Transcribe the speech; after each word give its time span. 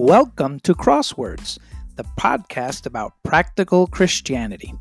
Welcome 0.00 0.60
to 0.60 0.76
Crosswords, 0.76 1.58
the 1.96 2.04
podcast 2.16 2.86
about 2.86 3.14
practical 3.24 3.88
Christianity. 3.88 4.72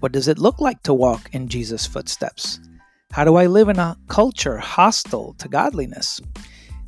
What 0.00 0.12
does 0.12 0.28
it 0.28 0.36
look 0.36 0.60
like 0.60 0.82
to 0.82 0.92
walk 0.92 1.30
in 1.32 1.48
Jesus' 1.48 1.86
footsteps? 1.86 2.60
How 3.12 3.24
do 3.24 3.36
I 3.36 3.46
live 3.46 3.70
in 3.70 3.78
a 3.78 3.96
culture 4.08 4.58
hostile 4.58 5.34
to 5.38 5.48
godliness? 5.48 6.20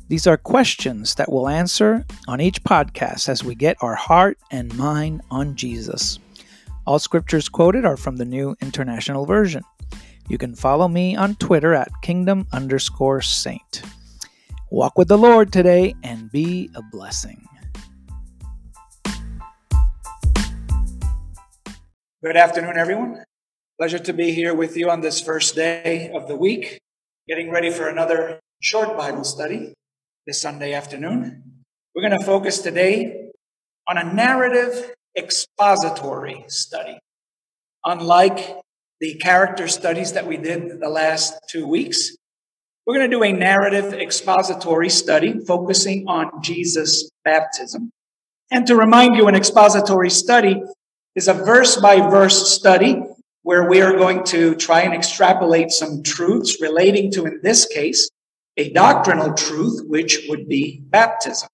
These 0.09 0.27
are 0.27 0.37
questions 0.37 1.15
that 1.15 1.31
we'll 1.31 1.49
answer 1.49 2.05
on 2.27 2.39
each 2.39 2.63
podcast 2.63 3.29
as 3.29 3.43
we 3.43 3.55
get 3.55 3.77
our 3.81 3.95
heart 3.95 4.37
and 4.51 4.77
mind 4.77 5.23
on 5.31 5.55
Jesus. 5.55 6.19
All 6.85 6.99
scriptures 6.99 7.49
quoted 7.49 7.83
are 7.83 7.97
from 7.97 8.17
the 8.17 8.25
New 8.25 8.55
International 8.61 9.25
Version. 9.25 9.63
You 10.29 10.37
can 10.37 10.53
follow 10.53 10.87
me 10.87 11.15
on 11.15 11.33
Twitter 11.33 11.73
at 11.73 11.89
kingdom 12.03 12.45
underscore 12.53 13.21
saint. 13.21 13.81
Walk 14.69 14.99
with 14.99 15.07
the 15.07 15.17
Lord 15.17 15.51
today 15.51 15.95
and 16.03 16.31
be 16.31 16.69
a 16.75 16.83
blessing. 16.91 17.41
Good 22.25 22.37
afternoon, 22.37 22.75
everyone. 22.75 23.23
Pleasure 23.77 23.99
to 23.99 24.11
be 24.11 24.31
here 24.31 24.55
with 24.55 24.75
you 24.75 24.89
on 24.89 25.01
this 25.01 25.21
first 25.21 25.53
day 25.53 26.09
of 26.11 26.27
the 26.27 26.35
week, 26.35 26.79
getting 27.27 27.51
ready 27.51 27.69
for 27.69 27.87
another 27.87 28.39
short 28.63 28.97
Bible 28.97 29.23
study 29.23 29.75
this 30.25 30.41
Sunday 30.41 30.73
afternoon. 30.73 31.43
We're 31.93 32.01
going 32.01 32.19
to 32.19 32.25
focus 32.25 32.63
today 32.63 33.29
on 33.87 33.99
a 33.99 34.11
narrative 34.11 34.95
expository 35.15 36.45
study. 36.47 36.97
Unlike 37.85 38.59
the 38.99 39.19
character 39.19 39.67
studies 39.67 40.13
that 40.13 40.25
we 40.25 40.37
did 40.37 40.79
the 40.79 40.89
last 40.89 41.35
two 41.47 41.67
weeks, 41.67 42.09
we're 42.87 42.95
going 42.95 43.07
to 43.07 43.15
do 43.15 43.21
a 43.21 43.33
narrative 43.33 43.93
expository 43.93 44.89
study 44.89 45.41
focusing 45.45 46.07
on 46.07 46.41
Jesus' 46.41 47.07
baptism. 47.23 47.91
And 48.49 48.65
to 48.65 48.75
remind 48.75 49.15
you, 49.15 49.27
an 49.27 49.35
expository 49.35 50.09
study 50.09 50.63
is 51.15 51.27
a 51.27 51.33
verse 51.33 51.77
by 51.77 52.01
verse 52.01 52.53
study 52.53 53.01
where 53.43 53.69
we 53.69 53.81
are 53.81 53.95
going 53.95 54.23
to 54.23 54.55
try 54.55 54.81
and 54.81 54.93
extrapolate 54.93 55.71
some 55.71 56.03
truths 56.03 56.61
relating 56.61 57.11
to, 57.11 57.25
in 57.25 57.39
this 57.43 57.65
case, 57.65 58.09
a 58.57 58.71
doctrinal 58.71 59.33
truth, 59.33 59.81
which 59.87 60.25
would 60.27 60.47
be 60.47 60.81
baptism. 60.85 61.47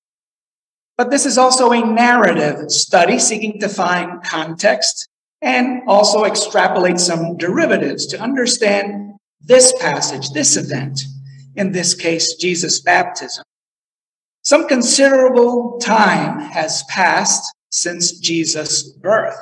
But 0.97 1.09
this 1.09 1.25
is 1.25 1.37
also 1.37 1.71
a 1.71 1.85
narrative 1.85 2.71
study 2.71 3.19
seeking 3.19 3.59
to 3.59 3.69
find 3.69 4.23
context 4.23 5.09
and 5.41 5.81
also 5.87 6.23
extrapolate 6.23 6.99
some 6.99 7.37
derivatives 7.37 8.05
to 8.07 8.21
understand 8.21 9.13
this 9.41 9.73
passage, 9.79 10.29
this 10.29 10.55
event, 10.55 11.01
in 11.55 11.71
this 11.71 11.93
case, 11.93 12.35
Jesus' 12.35 12.79
baptism. 12.79 13.43
Some 14.43 14.67
considerable 14.67 15.79
time 15.79 16.39
has 16.39 16.83
passed 16.83 17.51
since 17.72 18.19
Jesus' 18.19 18.83
birth. 18.83 19.38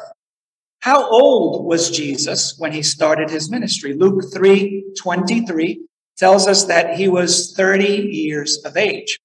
How 0.80 1.10
old 1.10 1.66
was 1.66 1.92
Jesus 1.92 2.56
when 2.58 2.72
he 2.72 2.82
started 2.82 3.30
his 3.30 3.52
ministry? 3.52 3.94
Luke 3.94 4.24
3 4.34 4.94
23 4.98 5.86
tells 6.18 6.48
us 6.48 6.66
that 6.66 6.96
he 6.96 7.08
was 7.08 7.54
30 7.54 7.86
years 7.86 8.64
of 8.64 8.78
age. 8.78 9.20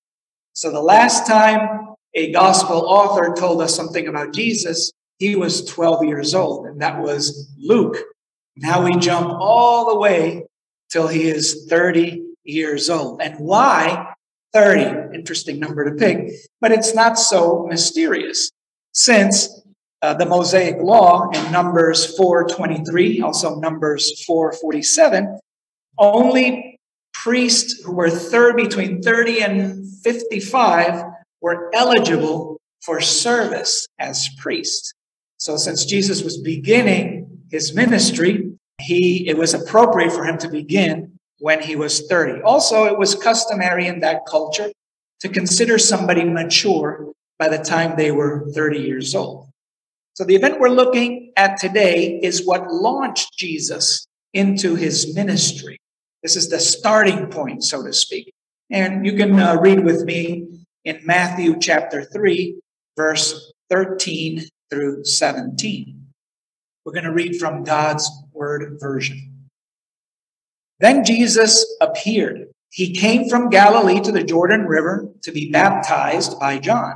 So 0.52 0.70
the 0.70 0.80
last 0.80 1.26
time 1.26 1.94
a 2.14 2.32
gospel 2.32 2.86
author 2.86 3.34
told 3.36 3.60
us 3.60 3.74
something 3.74 4.06
about 4.06 4.32
Jesus, 4.32 4.92
he 5.18 5.36
was 5.36 5.64
12 5.64 6.04
years 6.04 6.34
old, 6.34 6.66
and 6.66 6.80
that 6.80 7.00
was 7.00 7.50
Luke. 7.58 7.96
Now 8.56 8.84
we 8.84 8.96
jump 8.96 9.28
all 9.40 9.88
the 9.88 9.98
way 9.98 10.44
till 10.90 11.08
he 11.08 11.28
is 11.28 11.66
30 11.68 12.22
years 12.44 12.88
old. 12.88 13.20
And 13.20 13.38
why 13.38 14.14
30? 14.52 15.16
Interesting 15.16 15.58
number 15.58 15.90
to 15.90 15.96
pick, 15.96 16.30
but 16.60 16.70
it's 16.70 16.94
not 16.94 17.18
so 17.18 17.66
mysterious 17.68 18.50
since 18.94 19.62
uh, 20.02 20.14
the 20.14 20.26
Mosaic 20.26 20.76
law 20.80 21.30
in 21.30 21.52
Numbers 21.52 22.16
4:23, 22.18 23.22
also 23.22 23.58
Numbers 23.58 24.24
4:47, 24.28 25.38
only 25.98 26.78
priests 27.12 27.82
who 27.82 27.92
were 27.92 28.10
third 28.10 28.56
between 28.56 29.00
30 29.02 29.42
and 29.42 29.88
55 30.02 31.04
were 31.40 31.70
eligible 31.74 32.60
for 32.84 33.00
service 33.00 33.86
as 33.98 34.28
priests. 34.38 34.92
So 35.38 35.56
since 35.56 35.84
Jesus 35.84 36.22
was 36.22 36.38
beginning 36.38 37.44
his 37.50 37.74
ministry, 37.74 38.52
he 38.80 39.26
it 39.28 39.38
was 39.38 39.54
appropriate 39.54 40.12
for 40.12 40.24
him 40.24 40.38
to 40.38 40.48
begin 40.48 41.18
when 41.38 41.60
he 41.62 41.76
was 41.76 42.06
30. 42.08 42.42
Also, 42.42 42.84
it 42.84 42.98
was 42.98 43.14
customary 43.14 43.86
in 43.86 44.00
that 44.00 44.26
culture 44.28 44.70
to 45.20 45.28
consider 45.28 45.78
somebody 45.78 46.24
mature 46.24 47.14
by 47.38 47.48
the 47.48 47.58
time 47.58 47.96
they 47.96 48.10
were 48.10 48.46
30 48.54 48.78
years 48.78 49.14
old. 49.14 49.48
So 50.14 50.24
the 50.24 50.36
event 50.36 50.60
we're 50.60 50.68
looking 50.68 51.32
at 51.36 51.58
today 51.58 52.20
is 52.22 52.46
what 52.46 52.72
launched 52.72 53.36
Jesus 53.36 54.06
into 54.32 54.76
his 54.76 55.14
ministry. 55.14 55.78
This 56.22 56.36
is 56.36 56.48
the 56.48 56.60
starting 56.60 57.26
point, 57.26 57.64
so 57.64 57.82
to 57.82 57.92
speak. 57.92 58.32
And 58.70 59.04
you 59.04 59.14
can 59.14 59.38
uh, 59.38 59.56
read 59.60 59.84
with 59.84 60.04
me 60.04 60.46
in 60.84 61.00
Matthew 61.04 61.58
chapter 61.58 62.04
3, 62.04 62.60
verse 62.96 63.52
13 63.70 64.44
through 64.70 65.04
17. 65.04 66.06
We're 66.84 66.92
going 66.92 67.04
to 67.04 67.12
read 67.12 67.36
from 67.36 67.64
God's 67.64 68.08
Word 68.32 68.78
version. 68.80 69.48
Then 70.80 71.04
Jesus 71.04 71.66
appeared. 71.80 72.48
He 72.70 72.92
came 72.92 73.28
from 73.28 73.50
Galilee 73.50 74.00
to 74.00 74.12
the 74.12 74.24
Jordan 74.24 74.66
River 74.66 75.08
to 75.22 75.32
be 75.32 75.50
baptized 75.50 76.38
by 76.38 76.58
John. 76.58 76.94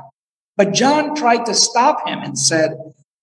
But 0.58 0.74
John 0.74 1.14
tried 1.14 1.46
to 1.46 1.54
stop 1.54 2.06
him 2.06 2.18
and 2.18 2.36
said, 2.36 2.76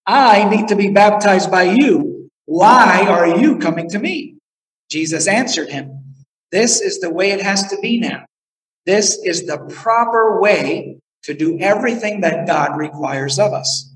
I 0.07 0.47
need 0.49 0.69
to 0.69 0.75
be 0.75 0.89
baptized 0.89 1.51
by 1.51 1.63
you. 1.63 2.29
Why 2.45 3.05
are 3.05 3.37
you 3.37 3.59
coming 3.59 3.89
to 3.89 3.99
me? 3.99 4.37
Jesus 4.89 5.27
answered 5.27 5.69
him, 5.69 6.15
This 6.53 6.79
is 6.79 7.01
the 7.01 7.13
way 7.13 7.31
it 7.31 7.41
has 7.41 7.67
to 7.67 7.77
be 7.81 7.99
now. 7.99 8.23
This 8.85 9.19
is 9.21 9.45
the 9.45 9.57
proper 9.57 10.39
way 10.39 10.99
to 11.23 11.33
do 11.33 11.59
everything 11.59 12.21
that 12.21 12.47
God 12.47 12.77
requires 12.77 13.37
of 13.37 13.51
us. 13.51 13.93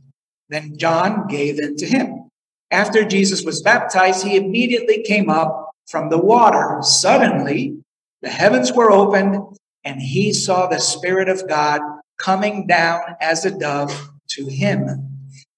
Then 0.49 0.77
John 0.77 1.27
gave 1.27 1.59
in 1.59 1.77
to 1.77 1.85
him. 1.85 2.29
After 2.71 3.05
Jesus 3.05 3.45
was 3.45 3.61
baptized, 3.61 4.25
he 4.27 4.35
immediately 4.35 5.01
came 5.03 5.29
up 5.29 5.71
from 5.87 6.09
the 6.09 6.17
water. 6.17 6.79
Suddenly, 6.81 7.77
the 8.21 8.29
heavens 8.29 8.73
were 8.73 8.91
opened, 8.91 9.57
and 9.85 10.01
he 10.01 10.33
saw 10.33 10.67
the 10.67 10.79
Spirit 10.79 11.29
of 11.29 11.47
God 11.47 11.79
coming 12.19 12.67
down 12.67 13.01
as 13.19 13.45
a 13.45 13.57
dove 13.57 14.11
to 14.29 14.45
him. 14.45 15.09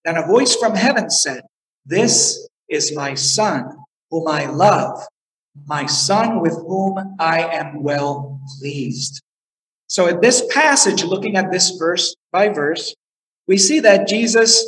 Then 0.05 0.17
a 0.17 0.25
voice 0.25 0.55
from 0.55 0.75
heaven 0.75 1.09
said, 1.09 1.44
This 1.85 2.47
is 2.69 2.95
my 2.95 3.16
Son, 3.16 3.77
whom 4.09 4.27
I 4.27 4.45
love, 4.45 5.05
my 5.67 5.85
Son 5.85 6.39
with 6.39 6.53
whom 6.53 7.16
I 7.19 7.41
am 7.44 7.83
well 7.83 8.39
pleased. 8.59 9.22
So, 9.88 10.07
in 10.07 10.22
this 10.22 10.45
passage, 10.49 11.03
looking 11.03 11.35
at 11.35 11.51
this 11.51 11.72
verse 11.72 12.16
by 12.31 12.49
verse, 12.49 12.95
we 13.47 13.57
see 13.57 13.81
that 13.81 14.07
Jesus 14.07 14.66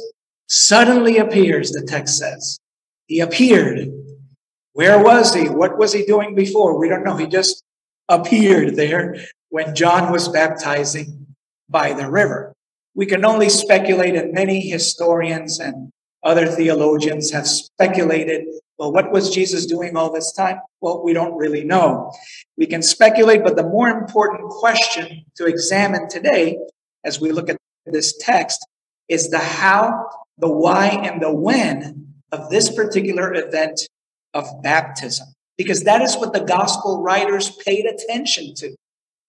suddenly 0.47 1.17
appears, 1.17 1.71
the 1.71 1.85
text 1.87 2.17
says. 2.17 2.59
He 3.07 3.21
appeared 3.21 3.89
where 4.73 5.01
was 5.01 5.33
he? 5.33 5.49
What 5.49 5.77
was 5.77 5.93
he 5.93 6.03
doing 6.03 6.33
before? 6.33 6.79
We 6.79 6.89
don't 6.89 7.03
know. 7.03 7.15
He 7.15 7.27
just 7.27 7.63
appeared 8.09 8.75
there 8.75 9.15
when 9.49 9.75
John 9.75 10.11
was 10.11 10.27
baptizing 10.27 11.22
by 11.69 11.93
the 11.93 12.09
river. 12.09 12.53
We 12.95 13.05
can 13.05 13.25
only 13.25 13.49
speculate, 13.49 14.15
and 14.15 14.33
many 14.33 14.59
historians 14.61 15.59
and 15.59 15.91
other 16.23 16.47
theologians 16.47 17.31
have 17.31 17.47
speculated 17.47 18.45
well, 18.77 18.91
what 18.91 19.11
was 19.11 19.29
Jesus 19.29 19.65
doing 19.65 19.95
all 19.95 20.11
this 20.11 20.33
time? 20.33 20.59
Well, 20.81 21.03
we 21.03 21.13
don't 21.13 21.37
really 21.37 21.63
know. 21.63 22.11
We 22.57 22.65
can 22.65 22.81
speculate, 22.81 23.43
but 23.43 23.55
the 23.55 23.63
more 23.63 23.87
important 23.87 24.49
question 24.49 25.23
to 25.37 25.45
examine 25.45 26.09
today 26.09 26.57
as 27.03 27.21
we 27.21 27.31
look 27.31 27.49
at 27.49 27.57
this 27.85 28.17
text 28.17 28.65
is 29.09 29.29
the 29.29 29.39
how, 29.39 30.09
the 30.37 30.51
why, 30.51 30.87
and 30.87 31.21
the 31.21 31.33
when 31.33 32.13
of 32.31 32.49
this 32.49 32.73
particular 32.73 33.33
event 33.33 33.79
of 34.33 34.47
baptism, 34.63 35.27
because 35.57 35.83
that 35.83 36.01
is 36.01 36.15
what 36.15 36.33
the 36.33 36.43
gospel 36.43 37.01
writers 37.01 37.51
paid 37.65 37.85
attention 37.85 38.55
to. 38.55 38.75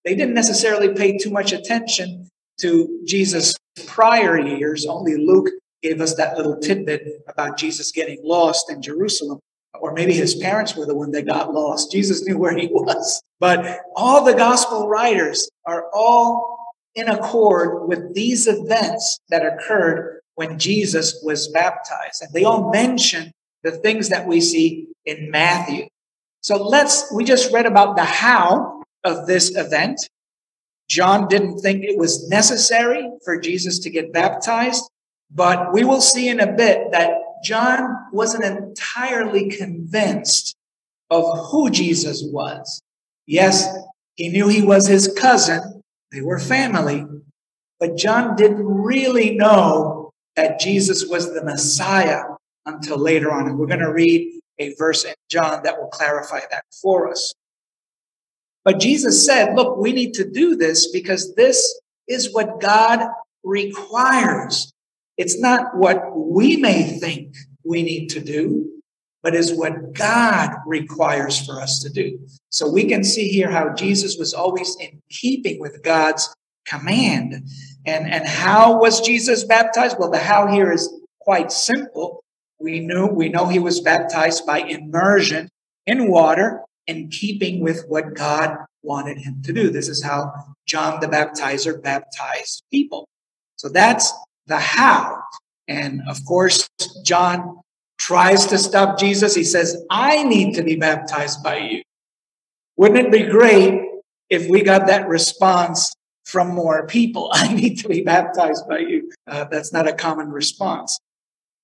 They 0.04 0.14
didn't 0.14 0.34
necessarily 0.34 0.92
pay 0.94 1.16
too 1.18 1.30
much 1.30 1.52
attention 1.52 2.28
to 2.60 3.00
Jesus' 3.06 3.54
prior 3.86 4.38
years. 4.38 4.86
Only 4.86 5.16
Luke 5.16 5.48
gave 5.82 6.00
us 6.00 6.14
that 6.16 6.36
little 6.36 6.58
tidbit 6.58 7.06
about 7.28 7.58
Jesus 7.58 7.90
getting 7.90 8.18
lost 8.22 8.70
in 8.70 8.82
Jerusalem. 8.82 9.40
Or 9.80 9.92
maybe 9.92 10.14
his 10.14 10.34
parents 10.34 10.76
were 10.76 10.86
the 10.86 10.94
one 10.94 11.10
that 11.12 11.26
got 11.26 11.52
lost. 11.52 11.90
Jesus 11.90 12.26
knew 12.26 12.38
where 12.38 12.56
he 12.56 12.68
was. 12.68 13.22
But 13.40 13.80
all 13.96 14.24
the 14.24 14.34
gospel 14.34 14.88
writers 14.88 15.48
are 15.66 15.86
all 15.92 16.58
in 16.94 17.08
accord 17.08 17.88
with 17.88 18.14
these 18.14 18.46
events 18.46 19.18
that 19.30 19.44
occurred 19.44 20.20
when 20.36 20.58
Jesus 20.58 21.20
was 21.24 21.48
baptized. 21.48 22.22
And 22.22 22.32
they 22.32 22.44
all 22.44 22.70
mention 22.70 23.32
the 23.62 23.72
things 23.72 24.10
that 24.10 24.26
we 24.26 24.40
see 24.40 24.88
in 25.04 25.30
Matthew. 25.30 25.88
So 26.40 26.56
let's, 26.56 27.12
we 27.12 27.24
just 27.24 27.52
read 27.52 27.66
about 27.66 27.96
the 27.96 28.04
how 28.04 28.83
of 29.04 29.26
this 29.26 29.56
event. 29.56 29.98
John 30.88 31.28
didn't 31.28 31.58
think 31.58 31.84
it 31.84 31.98
was 31.98 32.28
necessary 32.28 33.10
for 33.24 33.38
Jesus 33.38 33.78
to 33.80 33.90
get 33.90 34.12
baptized, 34.12 34.88
but 35.30 35.72
we 35.72 35.84
will 35.84 36.00
see 36.00 36.28
in 36.28 36.40
a 36.40 36.52
bit 36.52 36.92
that 36.92 37.12
John 37.42 37.96
wasn't 38.12 38.44
entirely 38.44 39.50
convinced 39.50 40.54
of 41.10 41.50
who 41.50 41.70
Jesus 41.70 42.22
was. 42.24 42.80
Yes, 43.26 43.66
he 44.16 44.28
knew 44.28 44.48
he 44.48 44.62
was 44.62 44.86
his 44.86 45.12
cousin, 45.18 45.82
they 46.12 46.20
were 46.20 46.38
family, 46.38 47.06
but 47.80 47.96
John 47.96 48.36
didn't 48.36 48.64
really 48.64 49.34
know 49.34 50.12
that 50.36 50.60
Jesus 50.60 51.06
was 51.06 51.32
the 51.32 51.44
Messiah 51.44 52.22
until 52.66 52.98
later 52.98 53.32
on. 53.32 53.48
And 53.48 53.58
we're 53.58 53.66
going 53.66 53.80
to 53.80 53.92
read 53.92 54.40
a 54.58 54.74
verse 54.74 55.04
in 55.04 55.14
John 55.28 55.62
that 55.64 55.78
will 55.78 55.88
clarify 55.88 56.40
that 56.50 56.64
for 56.80 57.10
us. 57.10 57.34
But 58.64 58.80
Jesus 58.80 59.24
said, 59.24 59.54
look, 59.54 59.76
we 59.76 59.92
need 59.92 60.14
to 60.14 60.28
do 60.28 60.56
this 60.56 60.90
because 60.90 61.34
this 61.34 61.80
is 62.08 62.32
what 62.32 62.60
God 62.60 63.06
requires. 63.42 64.72
It's 65.16 65.38
not 65.38 65.76
what 65.76 66.16
we 66.16 66.56
may 66.56 66.98
think 66.98 67.34
we 67.62 67.82
need 67.82 68.08
to 68.08 68.20
do, 68.20 68.70
but 69.22 69.34
is 69.34 69.52
what 69.52 69.92
God 69.92 70.50
requires 70.66 71.44
for 71.44 71.60
us 71.60 71.80
to 71.82 71.90
do. 71.90 72.18
So 72.50 72.68
we 72.68 72.84
can 72.84 73.04
see 73.04 73.28
here 73.28 73.50
how 73.50 73.74
Jesus 73.74 74.16
was 74.18 74.32
always 74.32 74.76
in 74.80 75.02
keeping 75.10 75.60
with 75.60 75.82
God's 75.82 76.34
command. 76.66 77.46
And, 77.86 78.10
and 78.10 78.26
how 78.26 78.80
was 78.80 79.00
Jesus 79.00 79.44
baptized? 79.44 79.96
Well, 79.98 80.10
the 80.10 80.18
how 80.18 80.46
here 80.46 80.72
is 80.72 80.90
quite 81.20 81.52
simple. 81.52 82.24
We 82.58 82.80
knew, 82.80 83.06
we 83.06 83.28
know 83.28 83.46
he 83.46 83.58
was 83.58 83.80
baptized 83.80 84.46
by 84.46 84.60
immersion 84.60 85.48
in 85.86 86.10
water 86.10 86.62
in 86.86 87.08
keeping 87.08 87.60
with 87.60 87.84
what 87.88 88.14
God 88.14 88.56
wanted 88.82 89.18
him 89.18 89.42
to 89.42 89.52
do. 89.52 89.70
This 89.70 89.88
is 89.88 90.02
how 90.02 90.32
John 90.66 91.00
the 91.00 91.06
Baptizer 91.06 91.82
baptized 91.82 92.62
people. 92.70 93.08
So 93.56 93.68
that's 93.68 94.12
the 94.46 94.58
how. 94.58 95.22
And 95.68 96.02
of 96.08 96.24
course, 96.24 96.68
John 97.04 97.60
tries 97.98 98.46
to 98.46 98.58
stop 98.58 98.98
Jesus. 98.98 99.34
He 99.34 99.44
says, 99.44 99.82
I 99.90 100.22
need 100.24 100.54
to 100.54 100.62
be 100.62 100.76
baptized 100.76 101.42
by 101.42 101.58
you. 101.58 101.82
Wouldn't 102.76 103.06
it 103.06 103.12
be 103.12 103.22
great 103.22 103.80
if 104.28 104.48
we 104.48 104.62
got 104.62 104.86
that 104.88 105.08
response 105.08 105.92
from 106.24 106.48
more 106.48 106.86
people? 106.86 107.30
I 107.32 107.52
need 107.54 107.78
to 107.78 107.88
be 107.88 108.02
baptized 108.02 108.68
by 108.68 108.78
you. 108.78 109.10
Uh, 109.26 109.44
that's 109.44 109.72
not 109.72 109.88
a 109.88 109.92
common 109.92 110.30
response. 110.30 110.98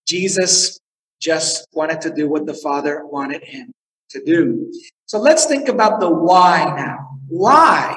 Jesus 0.06 0.78
just 1.20 1.66
wanted 1.74 2.00
to 2.00 2.14
do 2.14 2.28
what 2.28 2.46
the 2.46 2.54
Father 2.54 3.04
wanted 3.04 3.44
him 3.44 3.72
to 4.10 4.22
do. 4.24 4.72
So 5.06 5.18
let's 5.18 5.46
think 5.46 5.68
about 5.68 6.00
the 6.00 6.10
why 6.10 6.74
now. 6.76 7.18
Why 7.28 7.96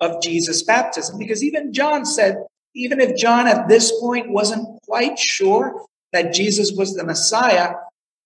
of 0.00 0.20
Jesus' 0.22 0.62
baptism? 0.62 1.18
Because 1.18 1.42
even 1.42 1.72
John 1.72 2.04
said, 2.04 2.44
even 2.74 3.00
if 3.00 3.16
John 3.16 3.46
at 3.46 3.68
this 3.68 3.92
point 4.00 4.30
wasn't 4.30 4.66
quite 4.82 5.18
sure 5.18 5.84
that 6.12 6.32
Jesus 6.32 6.72
was 6.72 6.94
the 6.94 7.04
Messiah, 7.04 7.74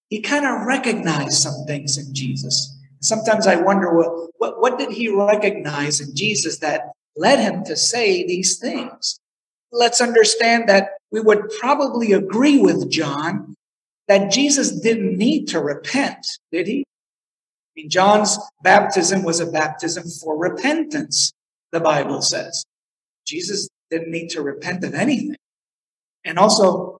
he 0.09 0.21
kind 0.21 0.47
of 0.47 0.67
recognized 0.67 1.43
some 1.43 1.65
things 1.67 1.99
in 1.99 2.15
Jesus. 2.15 2.75
Sometimes 3.01 3.47
I 3.47 3.57
wonder, 3.57 3.93
what, 4.39 4.61
what 4.61 4.79
did 4.79 4.91
he 4.91 5.09
recognize 5.09 6.01
in 6.01 6.17
Jesus 6.17 6.59
that 6.59 6.93
led 7.17 7.39
him 7.39 7.65
to 7.65 7.77
say 7.77 8.27
these 8.27 8.59
things? 8.59 9.21
Let's 9.71 10.01
understand 10.01 10.69
that 10.69 10.91
we 11.11 11.21
would 11.21 11.51
probably 11.61 12.13
agree 12.13 12.59
with 12.59 12.91
John 12.91 13.55
that 14.09 14.31
Jesus 14.31 14.71
didn't 14.81 15.17
need 15.19 15.49
to 15.49 15.61
repent, 15.61 16.27
did 16.51 16.67
he? 16.67 16.85
Mean, 17.79 17.89
John's 17.89 18.37
baptism 18.65 19.23
was 19.23 19.39
a 19.39 19.47
baptism 19.47 20.03
for 20.21 20.37
repentance, 20.37 21.33
the 21.71 21.79
Bible 21.79 22.23
says. 22.23 22.65
Jesus 23.25 23.69
didn't 23.89 24.11
need 24.11 24.31
to 24.31 24.43
repent 24.43 24.83
of 24.83 24.95
anything. 24.95 25.37
And 26.25 26.41
also, 26.41 26.99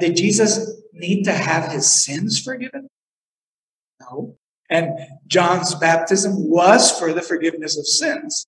did 0.00 0.16
Jesus 0.16 0.72
need 0.92 1.22
to 1.22 1.32
have 1.32 1.70
his 1.70 1.88
sins 1.88 2.42
forgiven? 2.42 2.88
No. 4.00 4.34
And 4.68 4.98
John's 5.28 5.76
baptism 5.76 6.50
was 6.50 6.98
for 6.98 7.12
the 7.12 7.22
forgiveness 7.22 7.78
of 7.78 7.86
sins. 7.86 8.44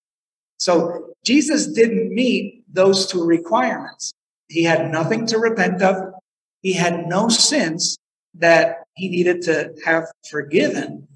So 0.58 1.14
Jesus 1.24 1.68
didn't 1.68 2.12
meet 2.12 2.64
those 2.68 3.06
two 3.06 3.24
requirements. 3.24 4.12
He 4.48 4.64
had 4.64 4.90
nothing 4.90 5.24
to 5.26 5.38
repent 5.38 5.82
of. 5.82 6.14
He 6.62 6.72
had 6.72 7.06
no 7.06 7.28
sins 7.28 7.96
that 8.34 8.78
he 8.96 9.08
needed 9.08 9.42
to 9.42 9.72
have 9.84 10.06
forgiven. 10.28 11.06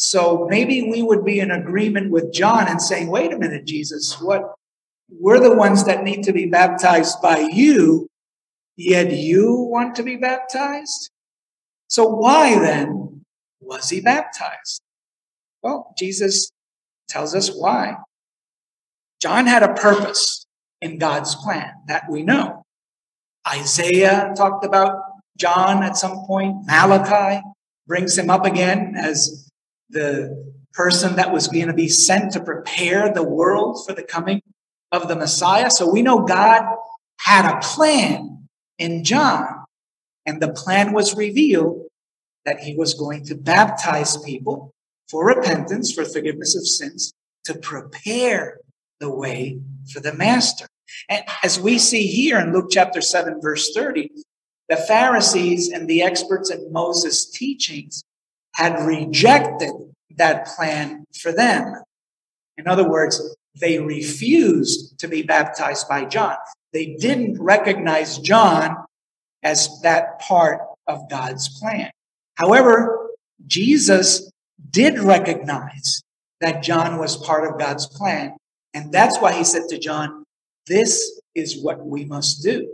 So 0.00 0.46
maybe 0.48 0.82
we 0.82 1.02
would 1.02 1.24
be 1.24 1.40
in 1.40 1.50
agreement 1.50 2.12
with 2.12 2.32
John 2.32 2.68
and 2.68 2.80
saying, 2.80 3.08
wait 3.08 3.32
a 3.32 3.38
minute, 3.38 3.64
Jesus, 3.64 4.20
what 4.20 4.54
we're 5.10 5.40
the 5.40 5.56
ones 5.56 5.84
that 5.86 6.04
need 6.04 6.22
to 6.22 6.32
be 6.32 6.46
baptized 6.46 7.20
by 7.20 7.38
you, 7.38 8.06
yet 8.76 9.10
you 9.10 9.56
want 9.56 9.96
to 9.96 10.04
be 10.04 10.14
baptized? 10.14 11.10
So 11.88 12.06
why 12.08 12.60
then 12.60 13.24
was 13.60 13.90
he 13.90 14.00
baptized? 14.00 14.82
Well, 15.64 15.92
Jesus 15.98 16.52
tells 17.08 17.34
us 17.34 17.50
why. 17.50 17.96
John 19.20 19.48
had 19.48 19.64
a 19.64 19.74
purpose 19.74 20.46
in 20.80 20.98
God's 20.98 21.34
plan 21.34 21.72
that 21.88 22.04
we 22.08 22.22
know. 22.22 22.62
Isaiah 23.48 24.32
talked 24.36 24.64
about 24.64 24.96
John 25.36 25.82
at 25.82 25.96
some 25.96 26.24
point. 26.24 26.66
Malachi 26.66 27.42
brings 27.88 28.16
him 28.16 28.30
up 28.30 28.44
again 28.44 28.94
as 28.96 29.47
the 29.90 30.52
person 30.72 31.16
that 31.16 31.32
was 31.32 31.48
going 31.48 31.66
to 31.66 31.72
be 31.72 31.88
sent 31.88 32.32
to 32.32 32.40
prepare 32.40 33.12
the 33.12 33.22
world 33.22 33.84
for 33.86 33.92
the 33.92 34.02
coming 34.02 34.42
of 34.92 35.08
the 35.08 35.16
Messiah. 35.16 35.70
So 35.70 35.90
we 35.90 36.02
know 36.02 36.20
God 36.20 36.64
had 37.20 37.50
a 37.50 37.60
plan 37.60 38.48
in 38.78 39.04
John, 39.04 39.64
and 40.24 40.40
the 40.40 40.52
plan 40.52 40.92
was 40.92 41.16
revealed 41.16 41.86
that 42.44 42.60
he 42.60 42.74
was 42.74 42.94
going 42.94 43.24
to 43.26 43.34
baptize 43.34 44.16
people 44.18 44.72
for 45.10 45.26
repentance, 45.26 45.92
for 45.92 46.04
forgiveness 46.04 46.54
of 46.54 46.66
sins, 46.66 47.12
to 47.44 47.54
prepare 47.54 48.58
the 49.00 49.10
way 49.10 49.60
for 49.92 50.00
the 50.00 50.14
master. 50.14 50.66
And 51.08 51.24
as 51.42 51.58
we 51.60 51.78
see 51.78 52.06
here 52.06 52.38
in 52.38 52.52
Luke 52.52 52.68
chapter 52.70 53.00
7, 53.00 53.40
verse 53.40 53.72
30, 53.74 54.10
the 54.68 54.76
Pharisees 54.76 55.70
and 55.70 55.88
the 55.88 56.02
experts 56.02 56.50
in 56.50 56.72
Moses' 56.72 57.30
teachings 57.30 58.04
had 58.58 58.84
rejected 58.84 59.72
that 60.16 60.44
plan 60.48 61.04
for 61.22 61.30
them. 61.30 61.76
In 62.56 62.66
other 62.66 62.88
words, 62.88 63.36
they 63.60 63.78
refused 63.78 64.98
to 64.98 65.06
be 65.06 65.22
baptized 65.22 65.88
by 65.88 66.04
John. 66.06 66.34
They 66.72 66.96
didn't 66.98 67.40
recognize 67.40 68.18
John 68.18 68.76
as 69.44 69.80
that 69.82 70.18
part 70.18 70.60
of 70.88 71.08
God's 71.08 71.48
plan. 71.60 71.92
However, 72.34 73.10
Jesus 73.46 74.28
did 74.70 74.98
recognize 74.98 76.02
that 76.40 76.64
John 76.64 76.98
was 76.98 77.16
part 77.16 77.48
of 77.48 77.60
God's 77.60 77.86
plan. 77.86 78.36
And 78.74 78.90
that's 78.90 79.20
why 79.20 79.34
he 79.34 79.44
said 79.44 79.68
to 79.68 79.78
John, 79.78 80.24
This 80.66 81.20
is 81.36 81.62
what 81.62 81.86
we 81.86 82.04
must 82.04 82.42
do. 82.42 82.68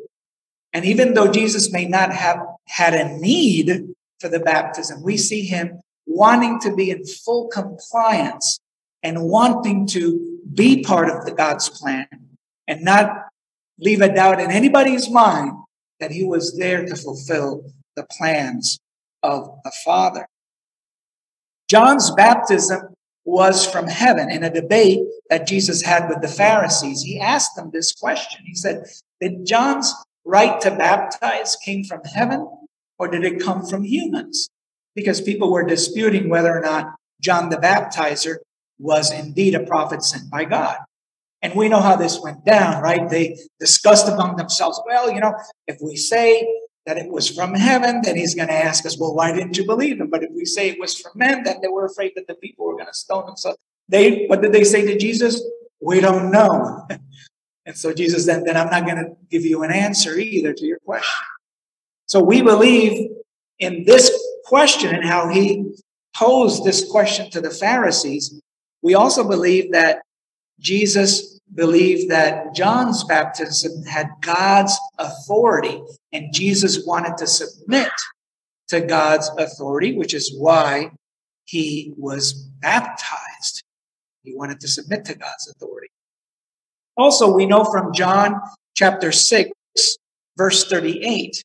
And 0.72 0.86
even 0.86 1.12
though 1.12 1.30
Jesus 1.30 1.70
may 1.70 1.84
not 1.84 2.10
have 2.10 2.38
had 2.68 2.94
a 2.94 3.18
need 3.18 3.94
for 4.24 4.30
the 4.30 4.40
baptism, 4.40 5.02
we 5.02 5.18
see 5.18 5.42
him 5.42 5.80
wanting 6.06 6.58
to 6.60 6.74
be 6.74 6.90
in 6.90 7.04
full 7.04 7.48
compliance 7.48 8.58
and 9.02 9.22
wanting 9.22 9.86
to 9.88 10.38
be 10.54 10.82
part 10.82 11.10
of 11.10 11.26
the 11.26 11.30
God's 11.30 11.68
plan 11.68 12.08
and 12.66 12.82
not 12.82 13.26
leave 13.78 14.00
a 14.00 14.14
doubt 14.14 14.40
in 14.40 14.50
anybody's 14.50 15.10
mind 15.10 15.52
that 16.00 16.10
he 16.10 16.24
was 16.24 16.56
there 16.56 16.86
to 16.86 16.96
fulfill 16.96 17.70
the 17.96 18.06
plans 18.16 18.78
of 19.22 19.46
the 19.62 19.72
Father. 19.84 20.26
John's 21.68 22.10
baptism 22.12 22.94
was 23.26 23.66
from 23.70 23.88
heaven. 23.88 24.30
In 24.30 24.42
a 24.42 24.50
debate 24.50 25.00
that 25.28 25.46
Jesus 25.46 25.82
had 25.82 26.08
with 26.08 26.22
the 26.22 26.28
Pharisees, 26.28 27.02
he 27.02 27.20
asked 27.20 27.56
them 27.56 27.70
this 27.74 27.92
question. 27.92 28.42
He 28.46 28.54
said, 28.54 28.86
Did 29.20 29.44
John's 29.44 29.94
right 30.24 30.58
to 30.62 30.70
baptize 30.70 31.56
came 31.56 31.84
from 31.84 32.02
heaven 32.04 32.48
or 32.98 33.08
did 33.08 33.24
it 33.24 33.40
come 33.40 33.64
from 33.64 33.84
humans? 33.84 34.48
Because 34.94 35.20
people 35.20 35.50
were 35.50 35.64
disputing 35.64 36.28
whether 36.28 36.56
or 36.56 36.60
not 36.60 36.94
John 37.20 37.48
the 37.48 37.56
Baptizer 37.56 38.36
was 38.78 39.12
indeed 39.12 39.54
a 39.54 39.64
prophet 39.64 40.02
sent 40.02 40.30
by 40.30 40.44
God. 40.44 40.78
And 41.42 41.54
we 41.54 41.68
know 41.68 41.80
how 41.80 41.96
this 41.96 42.20
went 42.20 42.44
down, 42.44 42.82
right? 42.82 43.08
They 43.08 43.36
discussed 43.60 44.08
among 44.08 44.36
themselves, 44.36 44.80
well, 44.86 45.10
you 45.10 45.20
know, 45.20 45.34
if 45.66 45.78
we 45.82 45.96
say 45.96 46.46
that 46.86 46.96
it 46.96 47.10
was 47.10 47.28
from 47.28 47.54
heaven, 47.54 48.00
then 48.02 48.16
he's 48.16 48.34
going 48.34 48.48
to 48.48 48.54
ask 48.54 48.86
us, 48.86 48.98
well, 48.98 49.14
why 49.14 49.32
didn't 49.32 49.56
you 49.56 49.66
believe 49.66 50.00
him? 50.00 50.10
But 50.10 50.22
if 50.22 50.30
we 50.34 50.44
say 50.44 50.70
it 50.70 50.80
was 50.80 50.98
from 50.98 51.12
men, 51.16 51.42
then 51.42 51.60
they 51.60 51.68
were 51.68 51.86
afraid 51.86 52.12
that 52.16 52.26
the 52.26 52.34
people 52.34 52.66
were 52.66 52.74
going 52.74 52.86
to 52.86 52.94
stone 52.94 53.28
him. 53.28 53.36
So 53.36 53.54
they, 53.88 54.26
what 54.26 54.42
did 54.42 54.52
they 54.52 54.64
say 54.64 54.86
to 54.86 54.98
Jesus? 54.98 55.42
We 55.80 56.00
don't 56.00 56.30
know. 56.30 56.86
and 57.66 57.76
so 57.76 57.92
Jesus 57.92 58.26
then, 58.26 58.44
then 58.44 58.56
I'm 58.56 58.70
not 58.70 58.84
going 58.84 58.96
to 58.96 59.10
give 59.30 59.44
you 59.44 59.62
an 59.62 59.70
answer 59.70 60.18
either 60.18 60.52
to 60.52 60.64
your 60.64 60.78
question. 60.84 61.26
So 62.14 62.22
we 62.22 62.42
believe 62.42 63.10
in 63.58 63.82
this 63.86 64.08
question 64.44 64.94
and 64.94 65.04
how 65.04 65.28
he 65.30 65.74
posed 66.14 66.62
this 66.62 66.88
question 66.88 67.28
to 67.32 67.40
the 67.40 67.50
Pharisees 67.50 68.40
we 68.84 68.94
also 68.94 69.26
believe 69.26 69.72
that 69.72 70.02
Jesus 70.60 71.40
believed 71.52 72.10
that 72.12 72.54
John's 72.54 73.02
baptism 73.02 73.82
had 73.84 74.10
God's 74.20 74.78
authority, 74.98 75.82
and 76.12 76.32
Jesus 76.32 76.84
wanted 76.86 77.16
to 77.16 77.26
submit 77.26 77.90
to 78.68 78.80
God's 78.80 79.28
authority, 79.36 79.96
which 79.96 80.14
is 80.14 80.36
why 80.38 80.90
he 81.46 81.94
was 81.96 82.34
baptized. 82.60 83.64
He 84.22 84.36
wanted 84.36 84.60
to 84.60 84.68
submit 84.68 85.06
to 85.06 85.16
God's 85.16 85.48
authority. 85.48 85.88
Also, 86.96 87.34
we 87.34 87.46
know 87.46 87.64
from 87.64 87.92
John 87.92 88.38
chapter 88.76 89.10
6, 89.10 89.50
verse 90.36 90.64
38, 90.68 91.42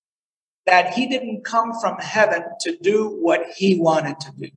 that 0.70 0.94
he 0.94 1.08
didn't 1.08 1.44
come 1.44 1.74
from 1.82 1.98
heaven 1.98 2.44
to 2.62 2.78
do 2.78 3.18
what 3.22 3.42
he 3.58 3.80
wanted 3.80 4.20
to 4.20 4.32
do. 4.38 4.50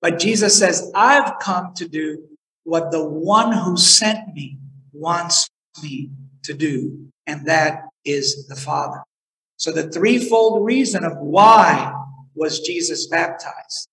But 0.00 0.20
Jesus 0.20 0.56
says, 0.56 0.92
I've 0.94 1.40
come 1.40 1.74
to 1.74 1.88
do 1.88 2.22
what 2.62 2.92
the 2.92 3.04
one 3.04 3.52
who 3.52 3.76
sent 3.76 4.32
me 4.32 4.58
wants 4.92 5.48
me 5.82 6.10
to 6.44 6.54
do, 6.54 7.08
and 7.26 7.46
that 7.46 7.82
is 8.04 8.46
the 8.46 8.54
Father. 8.54 9.02
So 9.56 9.72
the 9.72 9.90
threefold 9.90 10.64
reason 10.64 11.04
of 11.04 11.16
why 11.16 11.92
was 12.36 12.60
Jesus 12.60 13.08
baptized, 13.08 13.88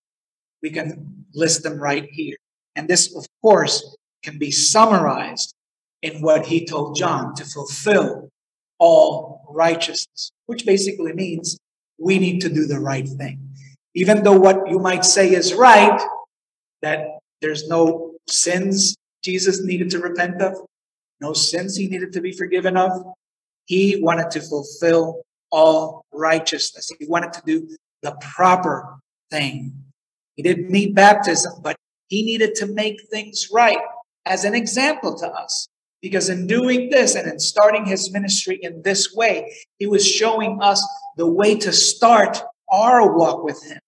we 0.61 0.69
can 0.69 1.25
list 1.33 1.63
them 1.63 1.79
right 1.79 2.07
here. 2.11 2.37
And 2.75 2.87
this, 2.87 3.15
of 3.15 3.25
course, 3.41 3.95
can 4.23 4.37
be 4.37 4.51
summarized 4.51 5.55
in 6.03 6.21
what 6.21 6.45
he 6.45 6.65
told 6.65 6.95
John 6.95 7.33
to 7.33 7.45
fulfill 7.45 8.29
all 8.85 9.41
righteousness, 9.49 10.31
which 10.45 10.63
basically 10.63 11.13
means 11.13 11.57
we 11.97 12.19
need 12.19 12.39
to 12.41 12.49
do 12.49 12.65
the 12.67 12.79
right 12.79 13.07
thing. 13.07 13.37
Even 13.95 14.23
though 14.23 14.37
what 14.37 14.69
you 14.69 14.77
might 14.77 15.05
say 15.05 15.27
is 15.31 15.55
right, 15.55 15.99
that 16.83 16.99
there's 17.41 17.67
no 17.67 18.11
sins 18.27 18.95
Jesus 19.23 19.63
needed 19.63 19.89
to 19.91 19.99
repent 19.99 20.39
of, 20.41 20.53
no 21.19 21.33
sins 21.33 21.75
he 21.75 21.87
needed 21.87 22.11
to 22.13 22.21
be 22.21 22.31
forgiven 22.31 22.77
of. 22.77 22.91
He 23.65 23.99
wanted 24.07 24.29
to 24.31 24.41
fulfill 24.41 25.23
all 25.51 26.05
righteousness. 26.13 26.91
He 26.99 27.07
wanted 27.07 27.33
to 27.33 27.41
do 27.45 27.67
the 28.03 28.11
proper 28.35 28.99
thing. 29.31 29.73
He 30.35 30.43
didn't 30.43 30.69
need 30.69 30.93
baptism, 30.93 31.53
but 31.63 31.75
he 32.07 32.23
needed 32.23 32.53
to 32.55 32.67
make 32.67 32.97
things 33.09 33.49
right 33.51 33.83
as 34.25 34.43
an 34.43 34.53
example 34.53 35.17
to 35.17 35.27
us. 35.27 35.67
Because 36.01 36.29
in 36.29 36.45
doing 36.47 36.89
this 36.89 37.15
and 37.15 37.27
in 37.27 37.39
starting 37.39 37.85
his 37.85 38.11
ministry 38.11 38.59
in 38.61 38.81
this 38.83 39.13
way, 39.13 39.55
he 39.79 39.87
was 39.87 40.07
showing 40.07 40.59
us 40.61 40.85
the 41.17 41.27
way 41.27 41.55
to 41.57 41.71
start 41.71 42.41
our 42.71 43.15
walk 43.15 43.43
with 43.43 43.63
him. 43.63 43.79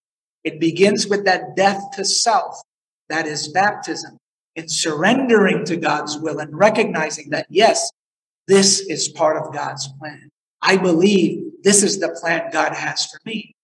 It 0.44 0.60
begins 0.60 1.06
with 1.06 1.24
that 1.26 1.56
death 1.56 1.82
to 1.94 2.04
self, 2.04 2.60
that 3.08 3.26
is 3.26 3.48
baptism, 3.48 4.18
in 4.56 4.68
surrendering 4.68 5.64
to 5.66 5.76
God's 5.76 6.18
will 6.18 6.38
and 6.38 6.56
recognizing 6.56 7.30
that, 7.30 7.46
yes, 7.50 7.90
this 8.46 8.80
is 8.80 9.08
part 9.08 9.36
of 9.36 9.52
God's 9.52 9.88
plan. 9.98 10.30
I 10.62 10.76
believe 10.76 11.44
this 11.62 11.82
is 11.82 12.00
the 12.00 12.16
plan 12.20 12.50
God 12.50 12.72
has 12.72 13.06
for 13.06 13.18
me. 13.24 13.54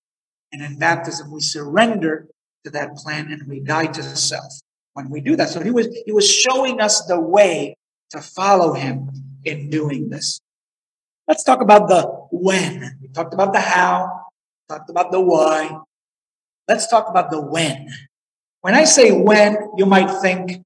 And 0.52 0.62
in 0.62 0.78
baptism, 0.78 1.32
we 1.32 1.40
surrender 1.40 2.28
to 2.64 2.70
that 2.70 2.96
plan 2.96 3.32
and 3.32 3.48
we 3.48 3.60
die 3.60 3.86
to 3.86 4.02
self 4.02 4.60
when 4.92 5.10
we 5.10 5.20
do 5.20 5.36
that. 5.36 5.48
So 5.48 5.60
he 5.60 5.70
was, 5.70 5.88
he 6.06 6.12
was 6.12 6.30
showing 6.30 6.80
us 6.80 7.04
the 7.06 7.20
way 7.20 7.76
to 8.10 8.20
follow 8.20 8.74
him 8.74 9.10
in 9.44 9.70
doing 9.70 10.10
this. 10.10 10.40
Let's 11.26 11.42
talk 11.42 11.60
about 11.60 11.88
the 11.88 12.02
when. 12.30 12.98
We 13.00 13.08
talked 13.08 13.34
about 13.34 13.52
the 13.52 13.60
how, 13.60 14.24
talked 14.68 14.90
about 14.90 15.10
the 15.10 15.20
why. 15.20 15.78
Let's 16.68 16.86
talk 16.88 17.08
about 17.08 17.30
the 17.30 17.40
when. 17.40 17.88
When 18.60 18.74
I 18.74 18.84
say 18.84 19.12
when, 19.12 19.56
you 19.76 19.86
might 19.86 20.10
think 20.20 20.62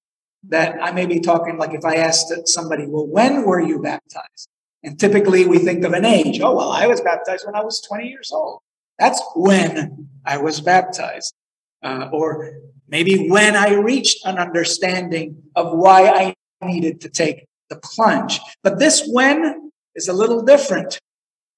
that 0.49 0.79
I 0.81 0.93
may 0.93 1.07
be 1.07 1.21
talking 1.21 1.59
like 1.59 1.75
if 1.75 1.85
I 1.85 1.97
asked 1.97 2.33
somebody, 2.47 2.87
well, 2.87 3.07
when 3.07 3.45
were 3.45 3.61
you 3.61 3.81
baptized? 3.81 4.49
And 4.83 4.99
typically 4.99 5.47
we 5.47 5.59
think 5.59 5.85
of 5.85 5.93
an 5.93 6.05
age. 6.05 6.41
Oh, 6.41 6.55
well, 6.55 6.71
I 6.71 6.87
was 6.87 7.01
baptized 7.01 7.45
when 7.45 7.57
I 7.57 7.63
was 7.63 7.81
20 7.81 8.09
years 8.09 8.31
old. 8.33 8.61
That's 8.99 9.21
when 9.35 10.09
I 10.25 10.39
was 10.39 10.61
baptized. 10.61 11.35
Uh, 11.83 12.09
or 12.13 12.53
maybe 12.89 13.29
when 13.29 13.55
I 13.57 13.75
reached 13.75 14.25
an 14.25 14.39
understanding 14.39 15.43
of 15.55 15.77
why 15.77 16.09
I 16.09 16.35
needed 16.63 17.01
to 17.03 17.09
take 17.09 17.47
the 17.71 17.77
plunge. 17.77 18.41
But 18.63 18.79
this 18.79 19.03
when 19.07 19.71
is 19.95 20.09
a 20.09 20.13
little 20.13 20.43
different. 20.43 20.99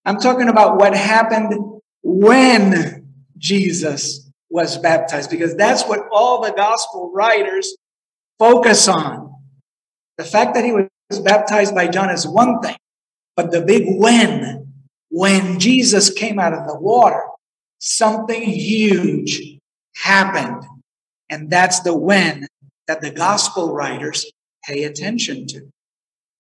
I'm 0.05 0.19
talking 0.19 0.49
about 0.49 0.79
what 0.79 0.97
happened 0.97 1.81
when 2.03 3.07
Jesus 3.37 4.31
was 4.49 4.79
baptized, 4.79 5.31
because 5.31 5.55
that's 5.55 5.85
what 5.85 6.09
all 6.11 6.43
the 6.43 6.53
gospel 6.53 7.13
writers 7.15 7.77
focus 8.39 8.89
on. 8.89 9.35
The 10.19 10.25
fact 10.25 10.55
that 10.55 10.65
he 10.65 10.73
was 10.73 11.21
baptized 11.21 11.75
by 11.75 11.87
John 11.89 12.11
is 12.11 12.27
one 12.27 12.61
thing, 12.61 12.77
but 13.37 13.53
the 13.53 13.63
big 13.63 13.85
when, 13.87 14.73
when 15.11 15.59
Jesus 15.61 16.11
came 16.11 16.39
out 16.39 16.53
of 16.53 16.67
the 16.67 16.79
water, 16.79 17.23
something 17.79 18.43
huge 18.43 19.59
happened. 19.95 20.65
And 21.29 21.49
that's 21.49 21.81
the 21.81 21.97
when 21.97 22.47
that 22.89 23.01
the 23.01 23.11
gospel 23.11 23.73
writers 23.73 24.31
pay 24.65 24.85
attention 24.85 25.47
to. 25.49 25.71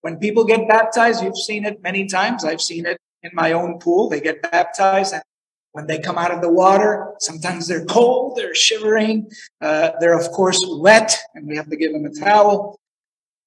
When 0.02 0.16
people 0.16 0.44
get 0.44 0.68
baptized, 0.68 1.22
you've 1.22 1.36
seen 1.36 1.64
it 1.64 1.82
many 1.82 2.06
times. 2.06 2.44
I've 2.44 2.60
seen 2.60 2.86
it 2.86 2.98
in 3.22 3.30
my 3.34 3.52
own 3.52 3.78
pool. 3.78 4.08
They 4.08 4.20
get 4.20 4.42
baptized 4.42 5.12
and 5.12 5.22
when 5.72 5.86
they 5.86 5.98
come 5.98 6.18
out 6.18 6.32
of 6.32 6.40
the 6.40 6.50
water, 6.50 7.14
sometimes 7.20 7.68
they're 7.68 7.84
cold, 7.84 8.36
they're 8.36 8.54
shivering, 8.54 9.30
uh, 9.60 9.90
they're 10.00 10.18
of 10.18 10.30
course 10.32 10.58
wet, 10.68 11.16
and 11.34 11.46
we 11.46 11.56
have 11.56 11.70
to 11.70 11.76
give 11.76 11.92
them 11.92 12.04
a 12.04 12.10
towel, 12.10 12.78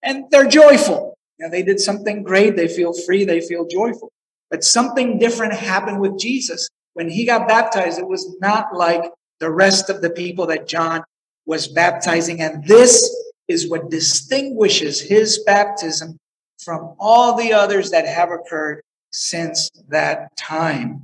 and 0.02 0.26
they're 0.32 0.48
joyful. 0.48 1.18
You 1.38 1.46
know, 1.46 1.52
they 1.52 1.64
did 1.64 1.80
something 1.80 2.24
great, 2.24 2.56
they 2.56 2.68
feel 2.68 2.94
free, 2.94 3.26
they 3.26 3.42
feel 3.42 3.66
joyful. 3.66 4.12
But 4.50 4.64
something 4.64 5.18
different 5.18 5.54
happened 5.54 6.00
with 6.00 6.18
Jesus. 6.18 6.70
When 6.94 7.10
he 7.10 7.26
got 7.26 7.48
baptized, 7.48 8.00
it 8.00 8.08
was 8.08 8.38
not 8.40 8.74
like 8.74 9.04
the 9.40 9.50
rest 9.52 9.90
of 9.90 10.02
the 10.02 10.12
people 10.12 10.46
that 10.48 10.68
John 10.68 11.04
was 11.46 11.68
baptizing. 11.68 12.40
And 12.40 12.64
this 12.66 13.33
is 13.48 13.70
what 13.70 13.90
distinguishes 13.90 15.02
his 15.02 15.44
baptism 15.46 16.18
from 16.60 16.96
all 17.00 17.36
the 17.36 17.54
others 17.54 17.92
that 17.92 18.08
have 18.08 18.32
occurred 18.32 18.82
since 19.12 19.70
that 19.90 20.36
time. 20.38 21.04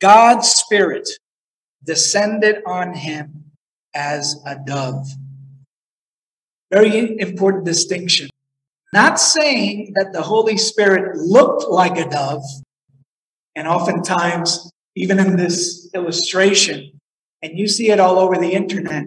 God's 0.00 0.48
Spirit 0.48 1.08
descended 1.84 2.62
on 2.66 2.94
him 2.94 3.44
as 3.94 4.40
a 4.46 4.56
dove. 4.56 5.06
Very 6.70 7.18
important 7.18 7.64
distinction. 7.64 8.28
Not 8.92 9.18
saying 9.18 9.92
that 9.96 10.12
the 10.12 10.22
Holy 10.22 10.56
Spirit 10.56 11.16
looked 11.16 11.68
like 11.68 11.98
a 11.98 12.08
dove, 12.08 12.42
and 13.54 13.66
oftentimes, 13.66 14.70
even 14.94 15.18
in 15.18 15.36
this 15.36 15.90
illustration, 15.94 16.92
and 17.42 17.58
you 17.58 17.68
see 17.68 17.90
it 17.90 18.00
all 18.00 18.18
over 18.18 18.36
the 18.36 18.52
internet, 18.52 19.04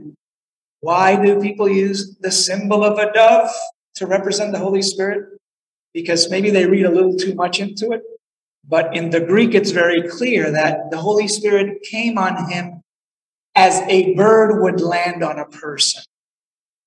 why 0.82 1.16
do 1.24 1.40
people 1.40 1.70
use 1.70 2.18
the 2.18 2.32
symbol 2.32 2.84
of 2.84 2.98
a 2.98 3.12
dove 3.14 3.50
to 3.96 4.08
represent 4.08 4.52
the 4.52 4.60
Holy 4.60 4.82
Spirit? 4.82 5.40
Because 5.94 6.30
maybe 6.30 6.50
they 6.50 6.66
read 6.66 6.86
a 6.86 6.92
little 6.92 7.16
too 7.16 7.36
much 7.36 7.60
into 7.60 7.92
it. 7.92 8.02
But 8.68 8.96
in 8.96 9.10
the 9.10 9.20
Greek, 9.20 9.54
it's 9.54 9.72
very 9.72 10.08
clear 10.08 10.52
that 10.52 10.92
the 10.92 10.98
Holy 10.98 11.28
Spirit 11.28 11.84
came 11.84 12.18
on 12.18 12.50
him 12.50 12.82
as 13.56 13.82
a 13.88 14.14
bird 14.16 14.62
would 14.62 14.82
land 14.82 15.24
on 15.24 15.40
a 15.40 15.46
person. 15.46 16.04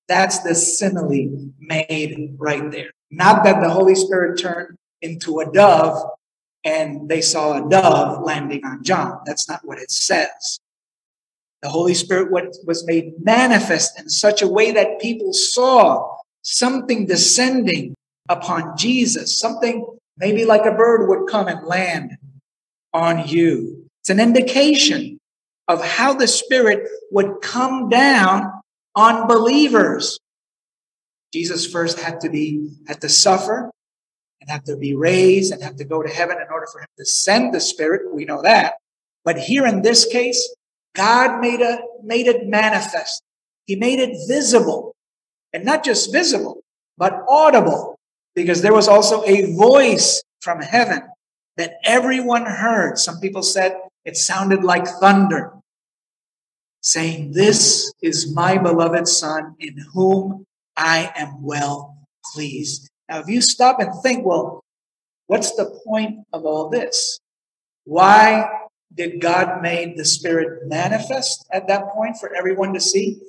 That's 0.07 0.39
the 0.39 0.55
simile 0.55 1.51
made 1.59 2.35
right 2.37 2.69
there. 2.71 2.91
Not 3.11 3.43
that 3.43 3.61
the 3.61 3.69
Holy 3.69 3.95
Spirit 3.95 4.39
turned 4.39 4.77
into 5.01 5.39
a 5.39 5.51
dove 5.51 6.11
and 6.63 7.07
they 7.07 7.21
saw 7.21 7.63
a 7.63 7.69
dove 7.69 8.23
landing 8.23 8.65
on 8.65 8.83
John. 8.83 9.21
That's 9.25 9.47
not 9.47 9.61
what 9.63 9.79
it 9.79 9.91
says. 9.91 10.59
The 11.65 11.71
Holy 11.71 11.95
Spirit 11.95 12.31
was 12.31 12.85
made 12.85 13.13
manifest 13.23 13.99
in 13.99 14.07
such 14.07 14.43
a 14.43 14.47
way 14.47 14.71
that 14.73 15.01
people 15.01 15.33
saw 15.33 16.15
something 16.43 17.07
descending 17.07 17.95
upon 18.29 18.77
Jesus, 18.77 19.39
something 19.39 19.83
maybe 20.15 20.45
like 20.45 20.67
a 20.67 20.77
bird 20.77 21.09
would 21.09 21.27
come 21.27 21.47
and 21.47 21.65
land 21.65 22.17
on 22.93 23.27
you. 23.27 23.89
It's 24.03 24.11
an 24.11 24.19
indication 24.19 25.17
of 25.67 25.83
how 25.83 26.13
the 26.13 26.27
Spirit 26.27 26.87
would 27.09 27.41
come 27.41 27.89
down 27.89 28.51
on 28.93 29.27
believers. 29.27 30.19
Jesus 31.33 31.65
first 31.65 31.99
had 31.99 32.21
to 32.21 32.29
be, 32.29 32.69
had 32.87 33.01
to 33.01 33.09
suffer 33.09 33.71
and 34.39 34.51
had 34.51 34.65
to 34.65 34.77
be 34.77 34.93
raised 34.93 35.51
and 35.51 35.63
have 35.63 35.77
to 35.77 35.83
go 35.83 36.03
to 36.03 36.09
heaven 36.09 36.37
in 36.37 36.45
order 36.53 36.67
for 36.71 36.81
him 36.81 36.89
to 36.99 37.05
send 37.07 37.55
the 37.55 37.59
Spirit. 37.59 38.13
We 38.13 38.25
know 38.25 38.43
that. 38.43 38.75
But 39.23 39.39
here 39.39 39.65
in 39.65 39.81
this 39.81 40.05
case, 40.05 40.55
God 40.95 41.41
made 41.41 41.61
a, 41.61 41.79
made 42.03 42.27
it 42.27 42.47
manifest. 42.47 43.21
He 43.65 43.75
made 43.75 43.99
it 43.99 44.17
visible 44.27 44.95
and 45.53 45.63
not 45.63 45.83
just 45.83 46.11
visible, 46.11 46.63
but 46.97 47.23
audible 47.29 47.95
because 48.33 48.61
there 48.61 48.73
was 48.73 48.87
also 48.87 49.23
a 49.25 49.53
voice 49.55 50.23
from 50.41 50.61
heaven 50.61 51.01
that 51.57 51.75
everyone 51.83 52.45
heard. 52.45 52.97
Some 52.97 53.19
people 53.19 53.43
said 53.43 53.77
it 54.03 54.17
sounded 54.17 54.63
like 54.63 54.87
thunder, 54.87 55.53
saying, 56.81 57.31
This 57.31 57.93
is 58.01 58.33
my 58.33 58.57
beloved 58.57 59.07
Son 59.07 59.55
in 59.59 59.77
whom 59.93 60.45
I 60.77 61.11
am 61.15 61.41
well 61.41 61.97
pleased. 62.33 62.89
Now, 63.09 63.19
if 63.19 63.27
you 63.27 63.41
stop 63.41 63.79
and 63.79 63.91
think, 64.01 64.25
well, 64.25 64.63
what's 65.27 65.55
the 65.55 65.79
point 65.85 66.19
of 66.33 66.45
all 66.45 66.69
this? 66.69 67.19
Why 67.85 68.64
did 68.95 69.21
God 69.21 69.61
made 69.61 69.97
the 69.97 70.05
Spirit 70.05 70.67
manifest 70.67 71.45
at 71.51 71.67
that 71.67 71.89
point 71.89 72.17
for 72.17 72.33
everyone 72.33 72.73
to 72.73 72.79
see? 72.79 73.19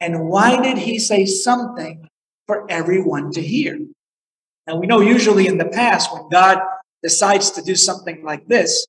And 0.00 0.28
why 0.28 0.60
did 0.60 0.78
he 0.78 0.98
say 0.98 1.26
something 1.26 2.08
for 2.46 2.70
everyone 2.70 3.30
to 3.32 3.42
hear? 3.42 3.78
Now, 4.66 4.76
we 4.76 4.86
know 4.86 5.00
usually 5.00 5.46
in 5.46 5.58
the 5.58 5.66
past 5.66 6.12
when 6.12 6.28
God 6.30 6.58
decides 7.02 7.50
to 7.52 7.62
do 7.62 7.76
something 7.76 8.24
like 8.24 8.46
this, 8.48 8.86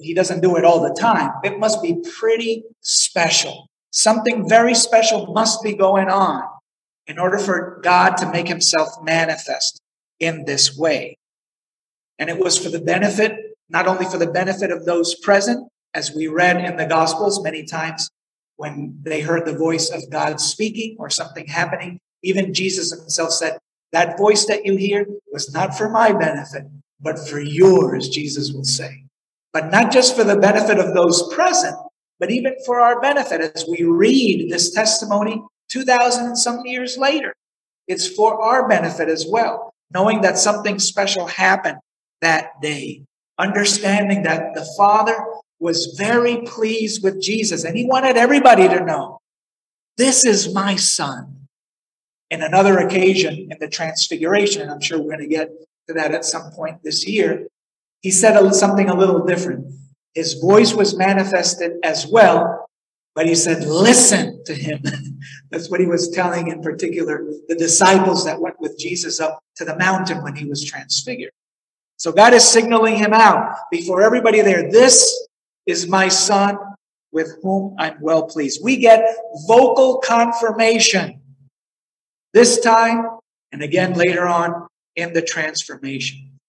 he 0.00 0.14
doesn't 0.14 0.40
do 0.40 0.56
it 0.56 0.64
all 0.64 0.80
the 0.80 0.94
time. 0.94 1.32
It 1.42 1.58
must 1.58 1.82
be 1.82 1.96
pretty 2.18 2.64
special. 2.80 3.68
Something 3.90 4.48
very 4.48 4.74
special 4.74 5.32
must 5.32 5.62
be 5.62 5.74
going 5.74 6.08
on 6.08 6.44
in 7.06 7.18
order 7.18 7.38
for 7.38 7.80
God 7.82 8.16
to 8.18 8.30
make 8.30 8.48
himself 8.48 8.88
manifest 9.02 9.80
in 10.20 10.44
this 10.44 10.76
way. 10.76 11.18
And 12.18 12.30
it 12.30 12.38
was 12.38 12.56
for 12.56 12.68
the 12.68 12.80
benefit, 12.80 13.51
not 13.72 13.88
only 13.88 14.04
for 14.04 14.18
the 14.18 14.30
benefit 14.30 14.70
of 14.70 14.84
those 14.84 15.14
present, 15.14 15.68
as 15.94 16.14
we 16.14 16.26
read 16.26 16.64
in 16.64 16.76
the 16.76 16.86
Gospels 16.86 17.42
many 17.42 17.64
times 17.64 18.08
when 18.56 18.98
they 19.02 19.20
heard 19.20 19.46
the 19.46 19.56
voice 19.56 19.90
of 19.90 20.10
God 20.10 20.40
speaking 20.40 20.96
or 20.98 21.10
something 21.10 21.46
happening. 21.46 21.98
Even 22.22 22.54
Jesus 22.54 22.92
himself 22.92 23.32
said, 23.32 23.58
That 23.92 24.18
voice 24.18 24.46
that 24.46 24.64
you 24.64 24.76
hear 24.76 25.06
was 25.32 25.52
not 25.52 25.76
for 25.76 25.88
my 25.88 26.12
benefit, 26.12 26.64
but 27.00 27.18
for 27.18 27.40
yours, 27.40 28.08
Jesus 28.08 28.52
will 28.52 28.64
say. 28.64 29.04
But 29.52 29.70
not 29.70 29.92
just 29.92 30.16
for 30.16 30.24
the 30.24 30.36
benefit 30.36 30.78
of 30.78 30.94
those 30.94 31.32
present, 31.34 31.76
but 32.18 32.30
even 32.30 32.54
for 32.64 32.80
our 32.80 33.00
benefit 33.00 33.40
as 33.40 33.66
we 33.68 33.82
read 33.82 34.50
this 34.50 34.70
testimony 34.70 35.42
2,000 35.68 36.26
and 36.26 36.38
some 36.38 36.64
years 36.64 36.96
later. 36.96 37.34
It's 37.88 38.06
for 38.06 38.40
our 38.40 38.68
benefit 38.68 39.08
as 39.08 39.26
well, 39.28 39.74
knowing 39.92 40.20
that 40.20 40.38
something 40.38 40.78
special 40.78 41.26
happened 41.26 41.78
that 42.20 42.60
day, 42.62 43.02
understanding 43.38 44.22
that 44.22 44.54
the 44.54 44.66
Father 44.76 45.16
was 45.58 45.94
very 45.96 46.38
pleased 46.42 47.02
with 47.02 47.20
Jesus 47.20 47.64
and 47.64 47.76
he 47.76 47.86
wanted 47.86 48.16
everybody 48.16 48.68
to 48.68 48.84
know 48.84 49.20
this 49.96 50.24
is 50.24 50.52
my 50.52 50.76
son. 50.76 51.48
In 52.30 52.42
another 52.42 52.78
occasion 52.78 53.48
in 53.50 53.58
the 53.60 53.68
Transfiguration, 53.68 54.62
and 54.62 54.70
I'm 54.70 54.80
sure 54.80 54.98
we're 54.98 55.16
going 55.16 55.20
to 55.20 55.26
get 55.26 55.50
to 55.88 55.94
that 55.94 56.14
at 56.14 56.24
some 56.24 56.50
point 56.52 56.82
this 56.82 57.06
year, 57.06 57.46
he 58.00 58.10
said 58.10 58.50
something 58.52 58.88
a 58.88 58.96
little 58.96 59.24
different. 59.26 59.66
His 60.14 60.34
voice 60.34 60.74
was 60.74 60.96
manifested 60.96 61.72
as 61.84 62.06
well, 62.06 62.66
but 63.14 63.26
he 63.26 63.34
said, 63.34 63.64
listen 63.64 64.42
to 64.46 64.54
him. 64.54 64.82
That's 65.50 65.70
what 65.70 65.80
he 65.80 65.86
was 65.86 66.08
telling, 66.08 66.48
in 66.48 66.62
particular, 66.62 67.22
the 67.48 67.54
disciples 67.54 68.24
that 68.24 68.40
went 68.40 68.58
with 68.58 68.78
Jesus 68.78 69.20
up 69.20 69.40
to 69.56 69.64
the 69.66 69.76
mountain 69.76 70.22
when 70.22 70.34
he 70.34 70.46
was 70.46 70.64
transfigured. 70.64 71.32
So 72.02 72.10
God 72.10 72.34
is 72.34 72.42
signaling 72.42 72.96
him 72.96 73.12
out 73.12 73.54
before 73.70 74.02
everybody 74.02 74.40
there. 74.40 74.68
This 74.72 75.28
is 75.66 75.86
my 75.86 76.08
son 76.08 76.58
with 77.12 77.38
whom 77.44 77.76
I'm 77.78 77.96
well 78.00 78.24
pleased. 78.24 78.58
We 78.60 78.78
get 78.78 79.04
vocal 79.46 79.98
confirmation 79.98 81.20
this 82.34 82.58
time 82.58 83.06
and 83.52 83.62
again 83.62 83.92
later 83.92 84.26
on 84.26 84.66
in 84.96 85.12
the 85.12 85.22
transformation. 85.22 86.40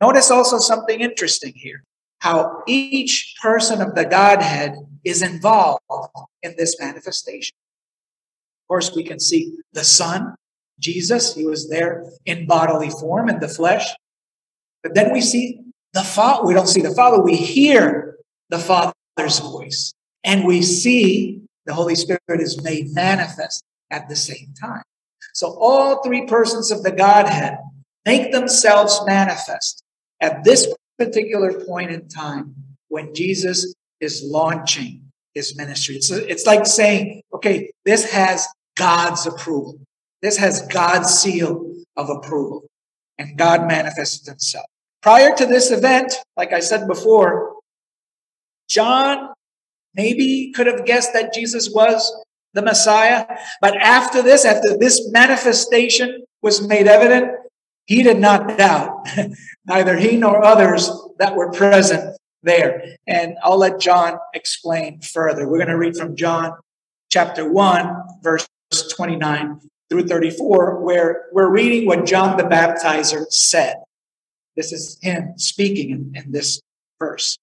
Notice 0.00 0.30
also 0.30 0.58
something 0.58 1.00
interesting 1.00 1.54
here 1.56 1.82
how 2.20 2.62
each 2.68 3.34
person 3.42 3.80
of 3.80 3.96
the 3.96 4.04
Godhead 4.04 4.76
is 5.02 5.20
involved 5.20 5.82
in 6.44 6.54
this 6.56 6.78
manifestation. 6.78 7.56
Of 8.62 8.68
course, 8.68 8.94
we 8.94 9.02
can 9.02 9.18
see 9.18 9.56
the 9.72 9.82
Son, 9.82 10.36
Jesus, 10.78 11.34
he 11.34 11.44
was 11.44 11.68
there 11.68 12.04
in 12.24 12.46
bodily 12.46 12.90
form 12.90 13.28
in 13.28 13.40
the 13.40 13.48
flesh. 13.48 13.88
But 14.82 14.94
then 14.94 15.12
we 15.12 15.20
see 15.20 15.60
the 15.92 16.02
Father. 16.02 16.46
We 16.46 16.54
don't 16.54 16.68
see 16.68 16.80
the 16.80 16.94
Father, 16.94 17.22
we 17.22 17.36
hear 17.36 18.16
the 18.50 18.58
Father's 18.58 19.38
voice. 19.38 19.92
And 20.24 20.44
we 20.44 20.62
see 20.62 21.42
the 21.66 21.74
Holy 21.74 21.94
Spirit 21.94 22.20
is 22.28 22.62
made 22.62 22.94
manifest 22.94 23.62
at 23.90 24.08
the 24.08 24.16
same 24.16 24.54
time. 24.60 24.82
So 25.34 25.56
all 25.58 26.02
three 26.02 26.26
persons 26.26 26.70
of 26.70 26.82
the 26.82 26.92
Godhead 26.92 27.58
make 28.04 28.32
themselves 28.32 29.00
manifest 29.06 29.82
at 30.20 30.44
this 30.44 30.72
particular 30.98 31.64
point 31.64 31.90
in 31.90 32.08
time 32.08 32.54
when 32.88 33.14
Jesus 33.14 33.74
is 34.00 34.22
launching 34.24 35.02
his 35.34 35.56
ministry. 35.56 35.96
It's, 35.96 36.10
it's 36.10 36.46
like 36.46 36.66
saying, 36.66 37.22
okay, 37.32 37.70
this 37.84 38.10
has 38.12 38.46
God's 38.76 39.26
approval. 39.26 39.78
This 40.20 40.36
has 40.36 40.66
God's 40.68 41.10
seal 41.10 41.74
of 41.96 42.10
approval. 42.10 42.64
And 43.18 43.38
God 43.38 43.66
manifested 43.66 44.26
himself. 44.26 44.66
Prior 45.02 45.34
to 45.34 45.46
this 45.46 45.70
event, 45.72 46.14
like 46.36 46.52
I 46.52 46.60
said 46.60 46.86
before, 46.86 47.56
John 48.68 49.30
maybe 49.94 50.52
could 50.54 50.68
have 50.68 50.86
guessed 50.86 51.12
that 51.12 51.34
Jesus 51.34 51.70
was 51.74 52.10
the 52.54 52.62
Messiah. 52.62 53.26
But 53.60 53.76
after 53.76 54.22
this, 54.22 54.44
after 54.44 54.78
this 54.78 55.10
manifestation 55.10 56.24
was 56.40 56.66
made 56.66 56.86
evident, 56.86 57.32
he 57.86 58.02
did 58.02 58.18
not 58.18 58.56
doubt, 58.56 59.08
neither 59.66 59.96
he 59.96 60.16
nor 60.16 60.44
others 60.44 60.90
that 61.18 61.34
were 61.34 61.50
present 61.50 62.16
there. 62.42 62.96
And 63.06 63.36
I'll 63.42 63.58
let 63.58 63.80
John 63.80 64.18
explain 64.34 65.00
further. 65.00 65.48
We're 65.48 65.58
going 65.58 65.68
to 65.68 65.76
read 65.78 65.96
from 65.96 66.14
John 66.14 66.52
chapter 67.10 67.50
1, 67.50 67.96
verse 68.22 68.48
29 68.94 69.60
through 69.90 70.06
34, 70.06 70.80
where 70.80 71.24
we're 71.32 71.50
reading 71.50 71.86
what 71.86 72.06
John 72.06 72.36
the 72.36 72.44
Baptizer 72.44 73.26
said. 73.30 73.76
This 74.56 74.72
is 74.72 74.98
him 75.02 75.34
speaking 75.36 75.90
in, 75.90 76.12
in 76.14 76.32
this 76.32 76.60
verse. 76.98 77.38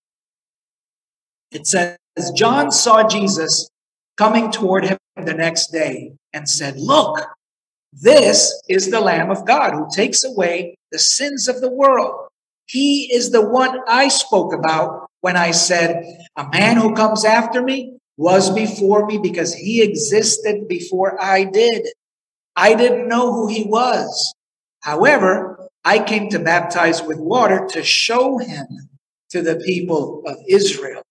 It 1.52 1.66
says, 1.66 1.98
John 2.36 2.72
saw 2.72 3.08
Jesus 3.08 3.70
coming 4.18 4.52
toward 4.52 4.86
him 4.86 4.98
the 5.16 5.34
next 5.34 5.72
day 5.72 6.14
and 6.34 6.48
said, 6.48 6.78
Look, 6.78 7.20
this 7.94 8.62
is 8.70 8.92
the 8.92 9.00
Lamb 9.00 9.32
of 9.32 9.46
God 9.46 9.74
who 9.74 9.88
takes 9.92 10.24
away 10.24 10.76
the 10.92 11.00
sins 11.00 11.48
of 11.48 11.62
the 11.62 11.72
world. 11.72 12.28
He 12.68 13.12
is 13.12 13.32
the 13.32 13.48
one 13.48 13.80
I 13.88 14.10
spoke 14.10 14.54
about 14.54 15.10
when 15.22 15.36
I 15.36 15.52
said, 15.52 16.04
A 16.36 16.48
man 16.50 16.78
who 16.78 16.94
comes 16.94 17.26
after 17.26 17.64
me 17.64 17.98
was 18.18 18.50
before 18.52 19.06
me 19.08 19.18
because 19.18 19.54
he 19.56 19.82
existed 19.82 20.68
before 20.68 21.22
I 21.22 21.46
did. 21.46 21.88
I 22.56 22.76
didn't 22.76 23.08
know 23.08 23.34
who 23.34 23.48
he 23.48 23.64
was. 23.64 24.36
However, 24.82 25.69
I 25.84 26.04
came 26.04 26.30
to 26.30 26.40
baptize 26.40 27.02
with 27.02 27.20
water 27.20 27.68
to 27.72 27.84
show 27.84 28.38
him 28.38 28.68
to 29.30 29.42
the 29.42 29.58
people 29.58 30.24
of 30.26 30.38
Israel. 30.48 31.04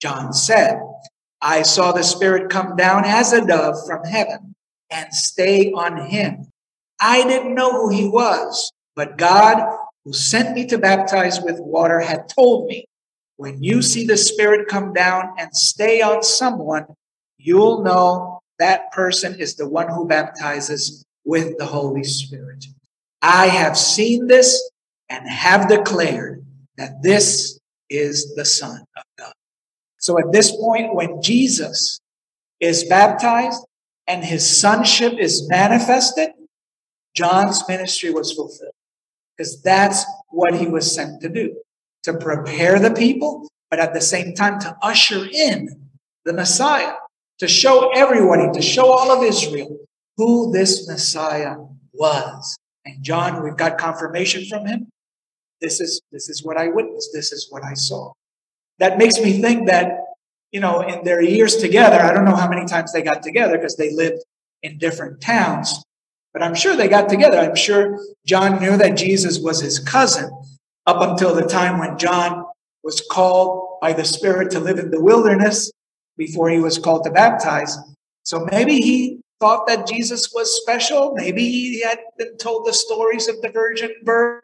John 0.00 0.32
said, 0.32 0.80
I 1.40 1.62
saw 1.62 1.92
the 1.92 2.02
Spirit 2.02 2.50
come 2.50 2.76
down 2.76 3.04
as 3.04 3.32
a 3.32 3.44
dove 3.44 3.76
from 3.86 4.04
heaven 4.04 4.54
and 4.90 5.12
stay 5.12 5.72
on 5.72 6.06
him. 6.06 6.48
I 7.00 7.24
didn't 7.24 7.54
know 7.54 7.72
who 7.72 7.88
he 7.90 8.08
was, 8.08 8.72
but 8.94 9.18
God, 9.18 9.62
who 10.04 10.12
sent 10.12 10.54
me 10.54 10.66
to 10.66 10.78
baptize 10.78 11.40
with 11.40 11.58
water, 11.58 12.00
had 12.00 12.28
told 12.28 12.66
me, 12.66 12.86
when 13.36 13.62
you 13.62 13.82
see 13.82 14.06
the 14.06 14.16
Spirit 14.16 14.68
come 14.68 14.92
down 14.92 15.34
and 15.38 15.54
stay 15.56 16.00
on 16.00 16.22
someone, 16.22 16.86
you'll 17.36 17.82
know 17.82 18.40
that 18.58 18.92
person 18.92 19.38
is 19.40 19.56
the 19.56 19.68
one 19.68 19.88
who 19.88 20.06
baptizes 20.06 21.04
with 21.24 21.58
the 21.58 21.66
Holy 21.66 22.04
Spirit. 22.04 22.66
I 23.26 23.46
have 23.46 23.78
seen 23.78 24.26
this 24.26 24.70
and 25.08 25.26
have 25.26 25.66
declared 25.66 26.44
that 26.76 27.02
this 27.02 27.58
is 27.88 28.34
the 28.34 28.44
Son 28.44 28.84
of 28.98 29.04
God. 29.18 29.32
So 29.96 30.18
at 30.18 30.30
this 30.30 30.54
point, 30.54 30.94
when 30.94 31.22
Jesus 31.22 32.00
is 32.60 32.84
baptized 32.84 33.64
and 34.06 34.22
his 34.22 34.46
sonship 34.46 35.14
is 35.18 35.48
manifested, 35.48 36.32
John's 37.14 37.66
ministry 37.66 38.10
was 38.10 38.30
fulfilled 38.30 38.74
because 39.34 39.62
that's 39.62 40.04
what 40.28 40.54
he 40.54 40.66
was 40.66 40.94
sent 40.94 41.22
to 41.22 41.30
do 41.30 41.56
to 42.02 42.12
prepare 42.12 42.78
the 42.78 42.90
people, 42.90 43.48
but 43.70 43.80
at 43.80 43.94
the 43.94 44.02
same 44.02 44.34
time 44.34 44.60
to 44.60 44.76
usher 44.82 45.24
in 45.32 45.88
the 46.26 46.34
Messiah, 46.34 46.92
to 47.38 47.48
show 47.48 47.90
everybody, 47.94 48.52
to 48.52 48.60
show 48.60 48.92
all 48.92 49.10
of 49.10 49.24
Israel 49.24 49.78
who 50.18 50.52
this 50.52 50.86
Messiah 50.86 51.56
was. 51.94 52.58
And 52.84 53.02
John, 53.02 53.42
we've 53.42 53.56
got 53.56 53.78
confirmation 53.78 54.44
from 54.46 54.66
him. 54.66 54.88
This 55.60 55.80
is, 55.80 56.02
this 56.12 56.28
is 56.28 56.44
what 56.44 56.56
I 56.56 56.68
witnessed. 56.68 57.10
This 57.12 57.32
is 57.32 57.48
what 57.50 57.64
I 57.64 57.74
saw 57.74 58.12
that 58.78 58.98
makes 58.98 59.18
me 59.20 59.40
think 59.40 59.66
that, 59.68 60.00
you 60.52 60.60
know, 60.60 60.80
in 60.80 61.04
their 61.04 61.22
years 61.22 61.56
together, 61.56 62.00
I 62.00 62.12
don't 62.12 62.24
know 62.24 62.36
how 62.36 62.48
many 62.48 62.66
times 62.66 62.92
they 62.92 63.02
got 63.02 63.22
together 63.22 63.56
because 63.56 63.76
they 63.76 63.92
lived 63.94 64.22
in 64.62 64.78
different 64.78 65.20
towns, 65.20 65.82
but 66.32 66.42
I'm 66.42 66.54
sure 66.54 66.76
they 66.76 66.88
got 66.88 67.08
together. 67.08 67.38
I'm 67.38 67.56
sure 67.56 67.98
John 68.26 68.60
knew 68.60 68.76
that 68.76 68.96
Jesus 68.96 69.38
was 69.38 69.60
his 69.60 69.78
cousin 69.78 70.30
up 70.86 71.00
until 71.00 71.34
the 71.34 71.46
time 71.46 71.78
when 71.78 71.98
John 71.98 72.44
was 72.82 73.02
called 73.10 73.78
by 73.80 73.92
the 73.92 74.04
Spirit 74.04 74.50
to 74.52 74.60
live 74.60 74.78
in 74.78 74.90
the 74.90 75.00
wilderness 75.00 75.70
before 76.16 76.50
he 76.50 76.58
was 76.58 76.78
called 76.78 77.04
to 77.04 77.10
baptize. 77.10 77.76
So 78.22 78.46
maybe 78.50 78.78
he 78.80 79.20
thought 79.40 79.66
that 79.66 79.86
Jesus 79.86 80.32
was 80.34 80.60
special. 80.60 81.12
Maybe 81.14 81.42
he 81.44 81.82
had 81.82 81.98
been 82.18 82.36
told 82.36 82.66
the 82.66 82.72
stories 82.72 83.28
of 83.28 83.40
the 83.42 83.50
virgin 83.50 83.94
birth 84.02 84.42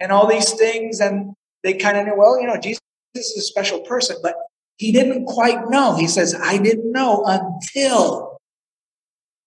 and 0.00 0.10
all 0.10 0.26
these 0.26 0.52
things, 0.52 1.00
and 1.00 1.34
they 1.62 1.74
kind 1.74 1.96
of 1.96 2.06
knew, 2.06 2.14
well, 2.16 2.40
you 2.40 2.46
know, 2.46 2.56
Jesus 2.56 2.80
is 3.14 3.36
a 3.36 3.42
special 3.42 3.80
person, 3.80 4.16
but 4.22 4.34
he 4.76 4.90
didn't 4.90 5.26
quite 5.26 5.68
know. 5.68 5.94
He 5.96 6.08
says, 6.08 6.34
I 6.34 6.58
didn't 6.58 6.90
know 6.90 7.24
until, 7.26 8.38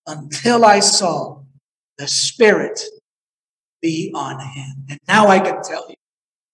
until 0.08 0.64
I 0.64 0.80
saw 0.80 1.42
the 1.98 2.08
Spirit 2.08 2.82
be 3.82 4.12
on 4.16 4.40
him. 4.40 4.86
And 4.90 5.00
now 5.08 5.28
I 5.28 5.40
can 5.40 5.62
tell 5.62 5.86
you, 5.90 5.96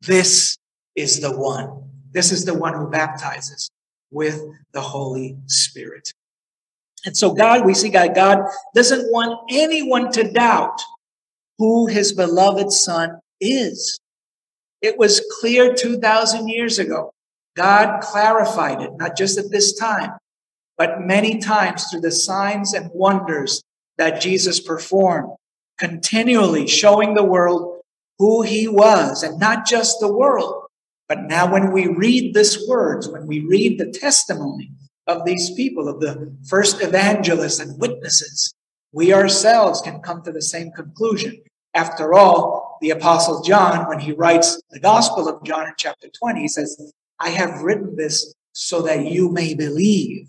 this 0.01 0.57
is 0.95 1.21
the 1.21 1.37
one. 1.37 1.83
This 2.11 2.31
is 2.31 2.45
the 2.45 2.53
one 2.53 2.73
who 2.73 2.89
baptizes 2.89 3.69
with 4.09 4.41
the 4.73 4.81
Holy 4.81 5.37
Spirit. 5.45 6.11
And 7.05 7.17
so 7.17 7.33
God, 7.33 7.65
we 7.65 7.73
see 7.73 7.89
God, 7.89 8.13
God 8.15 8.39
doesn't 8.75 9.11
want 9.11 9.39
anyone 9.49 10.11
to 10.11 10.31
doubt 10.31 10.79
who 11.57 11.87
his 11.87 12.13
beloved 12.13 12.71
son 12.71 13.19
is. 13.39 13.99
It 14.81 14.97
was 14.97 15.21
clear 15.39 15.73
2,000 15.73 16.47
years 16.47 16.79
ago. 16.79 17.11
God 17.55 18.01
clarified 18.01 18.81
it, 18.81 18.91
not 18.97 19.17
just 19.17 19.37
at 19.37 19.51
this 19.51 19.77
time, 19.77 20.11
but 20.77 21.01
many 21.01 21.39
times 21.39 21.85
through 21.85 22.01
the 22.01 22.11
signs 22.11 22.73
and 22.73 22.89
wonders 22.93 23.61
that 23.97 24.21
Jesus 24.21 24.59
performed, 24.59 25.31
continually 25.77 26.67
showing 26.67 27.13
the 27.13 27.23
world 27.23 27.81
who 28.17 28.41
he 28.41 28.67
was, 28.67 29.23
and 29.23 29.39
not 29.39 29.65
just 29.65 29.99
the 29.99 30.11
world. 30.11 30.65
But 31.09 31.23
now, 31.23 31.51
when 31.51 31.71
we 31.71 31.87
read 31.87 32.33
this 32.33 32.65
words, 32.67 33.09
when 33.09 33.27
we 33.27 33.41
read 33.41 33.77
the 33.77 33.91
testimony 33.91 34.71
of 35.11 35.25
these 35.25 35.51
people, 35.51 35.87
of 35.87 35.99
the 35.99 36.33
first 36.47 36.81
evangelists 36.81 37.59
and 37.59 37.79
witnesses, 37.79 38.53
we 38.91 39.13
ourselves 39.13 39.81
can 39.81 40.01
come 40.01 40.21
to 40.23 40.31
the 40.31 40.41
same 40.41 40.71
conclusion. 40.71 41.41
After 41.73 42.13
all, 42.13 42.77
the 42.81 42.89
Apostle 42.89 43.41
John, 43.43 43.87
when 43.87 43.99
he 43.99 44.11
writes 44.11 44.59
the 44.71 44.79
Gospel 44.79 45.29
of 45.29 45.43
John 45.43 45.67
in 45.67 45.73
chapter 45.77 46.07
20, 46.09 46.41
he 46.41 46.47
says, 46.47 46.91
I 47.19 47.29
have 47.29 47.61
written 47.61 47.95
this 47.95 48.33
so 48.53 48.81
that 48.81 49.05
you 49.05 49.31
may 49.31 49.53
believe, 49.53 50.27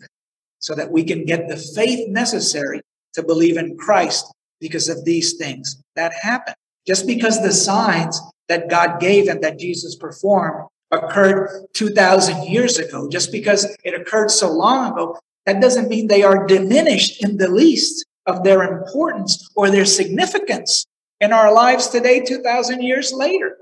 so 0.58 0.74
that 0.74 0.92
we 0.92 1.02
can 1.02 1.24
get 1.24 1.48
the 1.48 1.56
faith 1.56 2.08
necessary 2.08 2.82
to 3.14 3.22
believe 3.22 3.56
in 3.56 3.76
Christ 3.76 4.32
because 4.60 4.88
of 4.88 5.04
these 5.04 5.34
things 5.34 5.82
that 5.96 6.12
happen. 6.22 6.54
Just 6.86 7.06
because 7.06 7.42
the 7.42 7.52
signs 7.52 8.20
that 8.48 8.68
God 8.68 9.00
gave 9.00 9.28
and 9.28 9.42
that 9.42 9.58
Jesus 9.58 9.96
performed 9.96 10.68
occurred 10.92 11.66
2,000 11.72 12.44
years 12.44 12.78
ago, 12.78 13.08
just 13.08 13.32
because 13.32 13.76
it 13.82 13.98
occurred 13.98 14.30
so 14.30 14.52
long 14.52 14.92
ago, 14.92 15.18
that 15.46 15.60
doesn't 15.60 15.88
mean 15.88 16.06
they 16.06 16.22
are 16.22 16.46
diminished 16.46 17.24
in 17.24 17.38
the 17.38 17.48
least 17.48 18.04
of 18.26 18.44
their 18.44 18.62
importance 18.62 19.50
or 19.56 19.70
their 19.70 19.84
significance 19.84 20.86
in 21.20 21.32
our 21.32 21.52
lives 21.52 21.88
today, 21.88 22.20
2,000 22.20 22.82
years 22.82 23.12
later. 23.12 23.58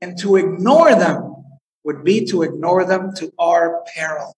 And 0.00 0.18
to 0.18 0.36
ignore 0.36 0.94
them 0.94 1.44
would 1.84 2.04
be 2.04 2.24
to 2.26 2.42
ignore 2.42 2.84
them 2.84 3.12
to 3.16 3.32
our 3.38 3.82
peril. 3.94 4.34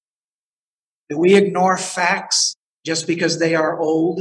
Do 1.10 1.18
we 1.18 1.34
ignore 1.34 1.76
facts 1.76 2.54
just 2.84 3.06
because 3.06 3.38
they 3.38 3.54
are 3.54 3.78
old? 3.78 4.20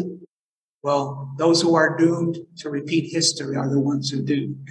Well, 0.82 1.34
those 1.38 1.62
who 1.62 1.76
are 1.76 1.98
doomed 1.98 2.38
to 2.58 2.70
repeat 2.70 3.12
history 3.12 3.56
are 3.56 3.70
the 3.70 3.80
ones 3.80 4.10
who 4.10 4.22
do. 4.22 4.56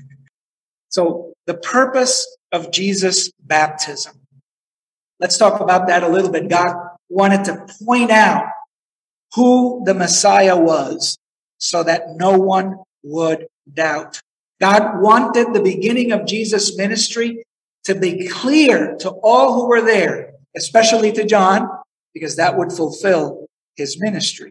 So 0.89 1.35
the 1.47 1.55
purpose 1.59 2.36
of 2.57 2.73
Jesus' 2.73 3.31
baptism. 3.41 4.15
Let's 5.21 5.39
talk 5.39 5.61
about 5.61 5.87
that 5.87 6.03
a 6.03 6.09
little 6.09 6.31
bit. 6.31 6.49
God 6.49 6.75
wanted 7.09 7.45
to 7.45 7.67
point 7.85 8.11
out 8.11 8.47
who 9.35 9.83
the 9.85 9.95
Messiah 9.95 10.59
was 10.59 11.17
so 11.59 11.83
that 11.85 12.17
no 12.17 12.37
one 12.39 12.79
would 13.05 13.47
doubt. 13.73 14.21
God 14.61 15.01
wanted 15.01 15.53
the 15.53 15.63
beginning 15.63 16.13
of 16.13 16.27
Jesus' 16.27 16.77
ministry 16.77 17.45
to 17.85 17.95
be 17.95 18.27
clear 18.27 18.97
to 18.97 19.11
all 19.23 19.55
who 19.55 19.69
were 19.69 19.83
there, 19.83 20.33
especially 20.57 21.13
to 21.13 21.25
John, 21.25 21.69
because 22.15 22.37
that 22.37 22.57
would 22.57 22.73
fulfill 22.73 23.47
his 23.77 24.01
ministry. 24.01 24.51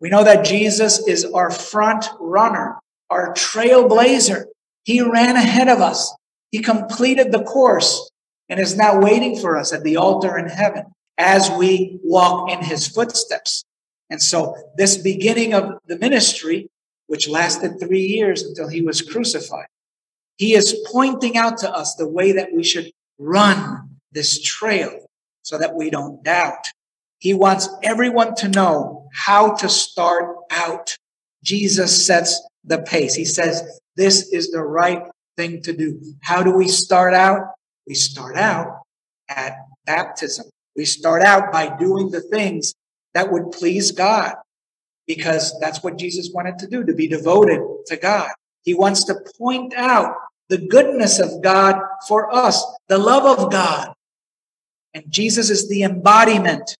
We 0.00 0.08
know 0.08 0.24
that 0.24 0.44
Jesus 0.44 1.06
is 1.06 1.24
our 1.24 1.50
front 1.50 2.06
runner, 2.18 2.78
our 3.10 3.34
trailblazer. 3.34 4.44
He 4.84 5.00
ran 5.02 5.36
ahead 5.36 5.68
of 5.68 5.80
us. 5.80 6.14
He 6.54 6.60
completed 6.60 7.32
the 7.32 7.42
course 7.42 8.12
and 8.48 8.60
is 8.60 8.76
now 8.76 9.00
waiting 9.00 9.36
for 9.36 9.56
us 9.56 9.72
at 9.72 9.82
the 9.82 9.96
altar 9.96 10.38
in 10.38 10.46
heaven 10.46 10.84
as 11.18 11.50
we 11.50 11.98
walk 12.04 12.48
in 12.48 12.62
his 12.62 12.86
footsteps. 12.86 13.64
And 14.08 14.22
so 14.22 14.54
this 14.76 14.96
beginning 14.96 15.52
of 15.52 15.72
the 15.88 15.98
ministry, 15.98 16.70
which 17.08 17.28
lasted 17.28 17.80
three 17.80 18.06
years 18.06 18.44
until 18.44 18.68
he 18.68 18.82
was 18.82 19.02
crucified, 19.02 19.66
he 20.36 20.54
is 20.54 20.80
pointing 20.92 21.36
out 21.36 21.58
to 21.58 21.72
us 21.72 21.96
the 21.96 22.08
way 22.08 22.30
that 22.30 22.52
we 22.54 22.62
should 22.62 22.92
run 23.18 23.98
this 24.12 24.40
trail 24.40 25.08
so 25.42 25.58
that 25.58 25.74
we 25.74 25.90
don't 25.90 26.22
doubt. 26.22 26.68
He 27.18 27.34
wants 27.34 27.68
everyone 27.82 28.36
to 28.36 28.48
know 28.48 29.08
how 29.12 29.56
to 29.56 29.68
start 29.68 30.36
out. 30.52 30.96
Jesus 31.42 32.06
sets 32.06 32.40
the 32.62 32.78
pace. 32.78 33.16
He 33.16 33.24
says, 33.24 33.80
this 33.96 34.28
is 34.28 34.52
the 34.52 34.62
right 34.62 35.02
thing 35.36 35.62
to 35.62 35.72
do. 35.72 36.00
How 36.22 36.42
do 36.42 36.52
we 36.52 36.68
start 36.68 37.14
out? 37.14 37.52
We 37.86 37.94
start 37.94 38.36
out 38.36 38.82
at 39.28 39.56
baptism. 39.86 40.46
We 40.76 40.84
start 40.84 41.22
out 41.22 41.52
by 41.52 41.76
doing 41.76 42.10
the 42.10 42.20
things 42.20 42.74
that 43.14 43.30
would 43.30 43.52
please 43.52 43.92
God 43.92 44.34
because 45.06 45.58
that's 45.60 45.82
what 45.82 45.98
Jesus 45.98 46.30
wanted 46.32 46.58
to 46.58 46.66
do, 46.66 46.84
to 46.84 46.94
be 46.94 47.06
devoted 47.06 47.60
to 47.86 47.96
God. 47.96 48.30
He 48.62 48.74
wants 48.74 49.04
to 49.04 49.16
point 49.38 49.74
out 49.74 50.14
the 50.48 50.58
goodness 50.58 51.18
of 51.18 51.42
God 51.42 51.80
for 52.08 52.34
us, 52.34 52.64
the 52.88 52.98
love 52.98 53.38
of 53.38 53.50
God. 53.50 53.92
And 54.94 55.04
Jesus 55.08 55.50
is 55.50 55.68
the 55.68 55.82
embodiment 55.82 56.76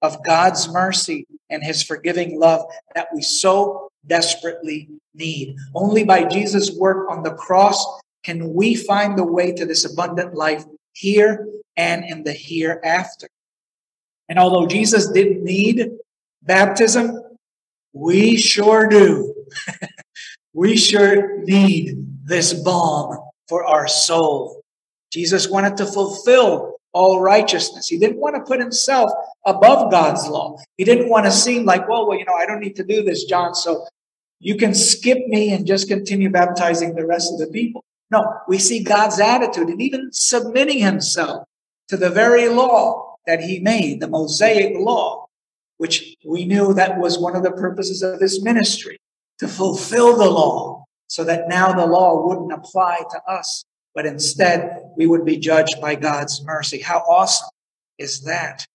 of 0.00 0.24
God's 0.24 0.68
mercy 0.68 1.26
and 1.48 1.62
his 1.62 1.82
forgiving 1.82 2.38
love 2.40 2.64
that 2.94 3.08
we 3.14 3.22
so 3.22 3.91
desperately 4.06 4.88
need. 5.14 5.56
Only 5.74 6.04
by 6.04 6.24
Jesus' 6.24 6.76
work 6.76 7.10
on 7.10 7.22
the 7.22 7.34
cross 7.34 7.84
can 8.24 8.54
we 8.54 8.74
find 8.74 9.18
the 9.18 9.24
way 9.24 9.52
to 9.52 9.66
this 9.66 9.90
abundant 9.90 10.34
life 10.34 10.64
here 10.92 11.46
and 11.76 12.04
in 12.04 12.22
the 12.24 12.32
hereafter. 12.32 13.28
And 14.28 14.38
although 14.38 14.66
Jesus 14.66 15.10
didn't 15.10 15.44
need 15.44 15.90
baptism, 16.42 17.20
we 17.92 18.36
sure 18.36 18.86
do. 18.88 19.34
we 20.52 20.76
sure 20.76 21.38
need 21.44 22.06
this 22.24 22.52
balm 22.52 23.18
for 23.48 23.64
our 23.64 23.88
soul. 23.88 24.62
Jesus 25.10 25.48
wanted 25.48 25.76
to 25.76 25.86
fulfill 25.86 26.71
all 26.92 27.20
righteousness. 27.20 27.88
He 27.88 27.98
didn't 27.98 28.18
want 28.18 28.36
to 28.36 28.42
put 28.42 28.60
himself 28.60 29.10
above 29.46 29.90
God's 29.90 30.26
law. 30.28 30.58
He 30.76 30.84
didn't 30.84 31.08
want 31.08 31.26
to 31.26 31.32
seem 31.32 31.64
like, 31.64 31.88
well, 31.88 32.06
well, 32.06 32.18
you 32.18 32.24
know, 32.24 32.34
I 32.34 32.46
don't 32.46 32.60
need 32.60 32.76
to 32.76 32.84
do 32.84 33.02
this, 33.02 33.24
John, 33.24 33.54
so 33.54 33.86
you 34.40 34.56
can 34.56 34.74
skip 34.74 35.18
me 35.28 35.52
and 35.52 35.66
just 35.66 35.88
continue 35.88 36.30
baptizing 36.30 36.94
the 36.94 37.06
rest 37.06 37.32
of 37.32 37.38
the 37.38 37.46
people. 37.46 37.84
No, 38.10 38.40
we 38.46 38.58
see 38.58 38.82
God's 38.82 39.20
attitude 39.20 39.68
and 39.68 39.80
even 39.80 40.10
submitting 40.12 40.80
himself 40.80 41.46
to 41.88 41.96
the 41.96 42.10
very 42.10 42.48
law 42.48 43.16
that 43.26 43.40
he 43.40 43.58
made, 43.60 44.00
the 44.00 44.08
Mosaic 44.08 44.74
law, 44.76 45.26
which 45.78 46.16
we 46.26 46.44
knew 46.44 46.74
that 46.74 46.98
was 46.98 47.18
one 47.18 47.36
of 47.36 47.42
the 47.42 47.52
purposes 47.52 48.02
of 48.02 48.20
his 48.20 48.42
ministry, 48.42 48.98
to 49.38 49.48
fulfill 49.48 50.16
the 50.16 50.30
law 50.30 50.84
so 51.06 51.24
that 51.24 51.48
now 51.48 51.72
the 51.72 51.86
law 51.86 52.26
wouldn't 52.26 52.52
apply 52.52 52.98
to 53.10 53.22
us, 53.26 53.64
but 53.94 54.06
instead 54.06 54.82
we 54.96 55.06
would 55.06 55.24
be 55.24 55.36
judged 55.36 55.80
by 55.80 55.94
God's 55.94 56.42
mercy. 56.44 56.80
How 56.80 56.98
awesome 56.98 57.48
is 57.98 58.22
that? 58.22 58.66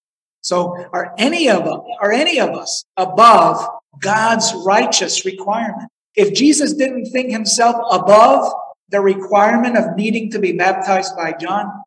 So 0.41 0.87
are 0.93 1.13
any 1.17 1.49
of 1.49 1.63
us, 1.63 1.81
are 1.99 2.11
any 2.11 2.39
of 2.39 2.49
us 2.49 2.85
above 2.95 3.67
God's 3.99 4.53
righteous 4.65 5.25
requirement? 5.25 5.89
If 6.15 6.33
Jesus 6.33 6.73
didn't 6.73 7.07
think 7.07 7.31
himself 7.31 7.75
above 7.91 8.51
the 8.89 9.01
requirement 9.01 9.77
of 9.77 9.95
needing 9.95 10.31
to 10.31 10.39
be 10.39 10.53
baptized 10.53 11.15
by 11.15 11.33
John, 11.33 11.83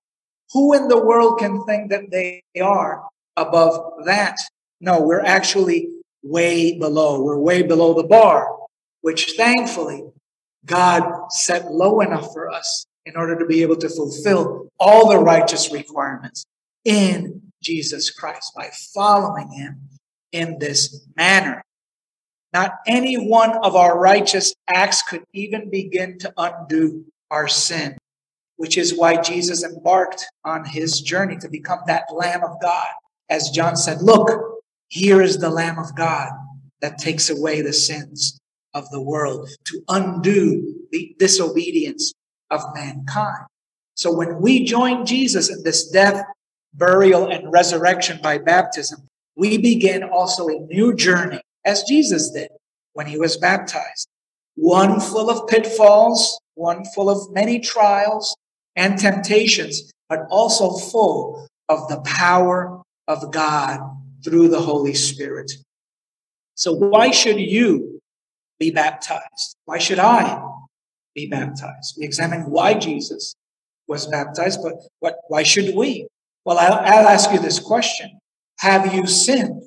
who 0.52 0.74
in 0.74 0.88
the 0.88 1.02
world 1.02 1.38
can 1.38 1.64
think 1.64 1.90
that 1.90 2.10
they 2.10 2.42
are 2.60 3.04
above 3.36 4.04
that? 4.04 4.36
No, 4.80 5.00
we're 5.00 5.24
actually 5.24 5.88
way 6.22 6.78
below. 6.78 7.22
We're 7.22 7.38
way 7.38 7.62
below 7.62 7.94
the 7.94 8.06
bar, 8.06 8.56
which 9.00 9.32
thankfully 9.36 10.04
God 10.66 11.30
set 11.30 11.72
low 11.72 12.00
enough 12.00 12.32
for 12.32 12.50
us 12.50 12.86
in 13.06 13.16
order 13.16 13.38
to 13.38 13.46
be 13.46 13.62
able 13.62 13.76
to 13.76 13.88
fulfill 13.88 14.68
all 14.78 15.08
the 15.08 15.18
righteous 15.18 15.72
requirements 15.72 16.44
in 16.84 17.42
Jesus 17.62 18.10
Christ 18.10 18.52
by 18.54 18.70
following 18.94 19.50
him 19.50 19.88
in 20.32 20.58
this 20.58 21.06
manner. 21.16 21.62
Not 22.52 22.78
any 22.86 23.16
one 23.16 23.56
of 23.64 23.76
our 23.76 23.98
righteous 23.98 24.54
acts 24.68 25.02
could 25.02 25.24
even 25.32 25.70
begin 25.70 26.18
to 26.18 26.32
undo 26.36 27.04
our 27.30 27.46
sin, 27.46 27.96
which 28.56 28.76
is 28.76 28.96
why 28.96 29.20
Jesus 29.20 29.62
embarked 29.62 30.26
on 30.44 30.64
his 30.64 31.00
journey 31.00 31.36
to 31.38 31.48
become 31.48 31.80
that 31.86 32.12
Lamb 32.12 32.42
of 32.42 32.60
God. 32.60 32.88
As 33.28 33.50
John 33.50 33.76
said, 33.76 34.02
Look, 34.02 34.28
here 34.88 35.22
is 35.22 35.38
the 35.38 35.50
Lamb 35.50 35.78
of 35.78 35.94
God 35.94 36.30
that 36.80 36.98
takes 36.98 37.30
away 37.30 37.60
the 37.60 37.72
sins 37.72 38.40
of 38.74 38.88
the 38.90 39.02
world, 39.02 39.48
to 39.64 39.82
undo 39.88 40.86
the 40.90 41.14
disobedience 41.18 42.12
of 42.50 42.62
mankind. 42.74 43.46
So 43.94 44.12
when 44.12 44.40
we 44.40 44.64
join 44.64 45.04
Jesus 45.04 45.50
in 45.50 45.62
this 45.62 45.90
death, 45.90 46.24
burial, 46.74 47.26
and 47.30 47.52
resurrection 47.52 48.18
by 48.22 48.38
baptism, 48.38 49.06
we 49.36 49.58
begin 49.58 50.02
also 50.04 50.48
a 50.48 50.60
new 50.60 50.94
journey, 50.94 51.40
as 51.64 51.82
Jesus 51.84 52.30
did 52.30 52.48
when 52.94 53.06
he 53.06 53.18
was 53.18 53.36
baptized. 53.36 54.08
One 54.56 55.00
full 55.00 55.30
of 55.30 55.48
pitfalls, 55.48 56.40
one 56.54 56.84
full 56.94 57.08
of 57.08 57.32
many 57.32 57.60
trials 57.60 58.36
and 58.76 58.98
temptations, 58.98 59.90
but 60.08 60.26
also 60.30 60.72
full 60.72 61.48
of 61.68 61.88
the 61.88 62.00
power 62.00 62.82
of 63.06 63.32
God 63.32 63.80
through 64.24 64.48
the 64.48 64.60
Holy 64.60 64.94
Spirit. 64.94 65.52
So 66.54 66.72
why 66.72 67.10
should 67.10 67.40
you 67.40 68.00
be 68.58 68.70
baptized? 68.70 69.56
Why 69.64 69.78
should 69.78 69.98
I 69.98 70.49
be 71.20 71.28
baptized? 71.28 71.96
We 71.98 72.04
examine 72.04 72.50
why 72.50 72.74
Jesus 72.74 73.34
was 73.86 74.06
baptized, 74.06 74.60
but 74.62 74.74
what, 75.00 75.16
why 75.28 75.42
should 75.42 75.74
we? 75.74 76.06
Well, 76.44 76.58
I'll, 76.58 76.74
I'll 76.74 77.08
ask 77.08 77.32
you 77.32 77.38
this 77.38 77.58
question. 77.58 78.18
Have 78.60 78.94
you 78.94 79.06
sinned? 79.06 79.62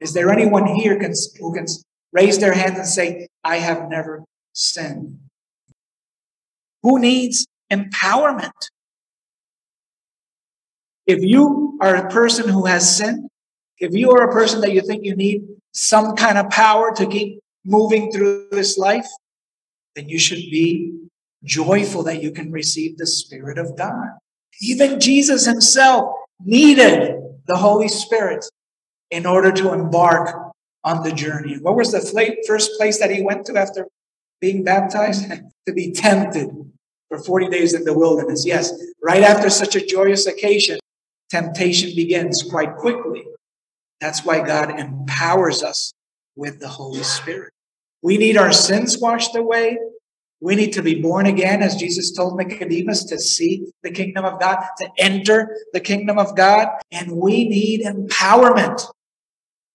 Is 0.00 0.12
there 0.14 0.30
anyone 0.30 0.66
here 0.66 0.98
can, 0.98 1.12
who 1.38 1.54
can 1.54 1.66
raise 2.12 2.38
their 2.38 2.52
hand 2.52 2.76
and 2.76 2.86
say, 2.86 3.28
I 3.44 3.56
have 3.56 3.88
never 3.88 4.24
sinned? 4.52 5.18
Who 6.82 6.98
needs 6.98 7.46
empowerment? 7.72 8.50
If 11.06 11.22
you 11.22 11.78
are 11.80 11.96
a 11.96 12.10
person 12.10 12.48
who 12.48 12.66
has 12.66 12.96
sinned, 12.96 13.28
if 13.78 13.94
you 13.94 14.10
are 14.10 14.28
a 14.28 14.32
person 14.32 14.60
that 14.60 14.72
you 14.72 14.82
think 14.82 15.04
you 15.04 15.16
need 15.16 15.42
some 15.72 16.16
kind 16.16 16.38
of 16.38 16.50
power 16.50 16.92
to 16.96 17.06
keep 17.06 17.40
moving 17.64 18.10
through 18.12 18.48
this 18.50 18.76
life, 18.76 19.06
then 19.98 20.08
you 20.08 20.18
should 20.18 20.38
be 20.38 20.94
joyful 21.44 22.04
that 22.04 22.22
you 22.22 22.30
can 22.30 22.52
receive 22.52 22.96
the 22.96 23.06
Spirit 23.06 23.58
of 23.58 23.76
God. 23.76 24.06
Even 24.62 25.00
Jesus 25.00 25.44
himself 25.44 26.14
needed 26.44 27.16
the 27.46 27.56
Holy 27.56 27.88
Spirit 27.88 28.44
in 29.10 29.26
order 29.26 29.50
to 29.50 29.72
embark 29.72 30.52
on 30.84 31.02
the 31.02 31.12
journey. 31.12 31.58
What 31.60 31.74
was 31.74 31.90
the 31.90 32.00
first 32.46 32.70
place 32.78 33.00
that 33.00 33.10
he 33.10 33.22
went 33.22 33.44
to 33.46 33.58
after 33.58 33.88
being 34.40 34.62
baptized? 34.62 35.30
to 35.66 35.74
be 35.74 35.92
tempted 35.92 36.48
for 37.08 37.18
40 37.18 37.48
days 37.48 37.74
in 37.74 37.84
the 37.84 37.92
wilderness. 37.92 38.46
Yes, 38.46 38.72
right 39.02 39.22
after 39.22 39.50
such 39.50 39.76
a 39.76 39.84
joyous 39.84 40.26
occasion, 40.26 40.78
temptation 41.28 41.90
begins 41.94 42.46
quite 42.48 42.76
quickly. 42.76 43.24
That's 44.00 44.24
why 44.24 44.46
God 44.46 44.78
empowers 44.78 45.62
us 45.62 45.92
with 46.36 46.60
the 46.60 46.68
Holy 46.68 47.02
Spirit. 47.02 47.52
We 48.02 48.18
need 48.18 48.36
our 48.36 48.52
sins 48.52 48.98
washed 48.98 49.34
away. 49.34 49.78
We 50.40 50.54
need 50.54 50.72
to 50.74 50.82
be 50.82 51.00
born 51.00 51.26
again, 51.26 51.62
as 51.62 51.74
Jesus 51.74 52.12
told 52.12 52.36
Nicodemus, 52.36 53.04
to 53.06 53.18
see 53.18 53.72
the 53.82 53.90
kingdom 53.90 54.24
of 54.24 54.38
God, 54.38 54.64
to 54.78 54.88
enter 54.96 55.56
the 55.72 55.80
kingdom 55.80 56.16
of 56.16 56.36
God. 56.36 56.68
And 56.92 57.12
we 57.12 57.48
need 57.48 57.80
empowerment. 57.84 58.86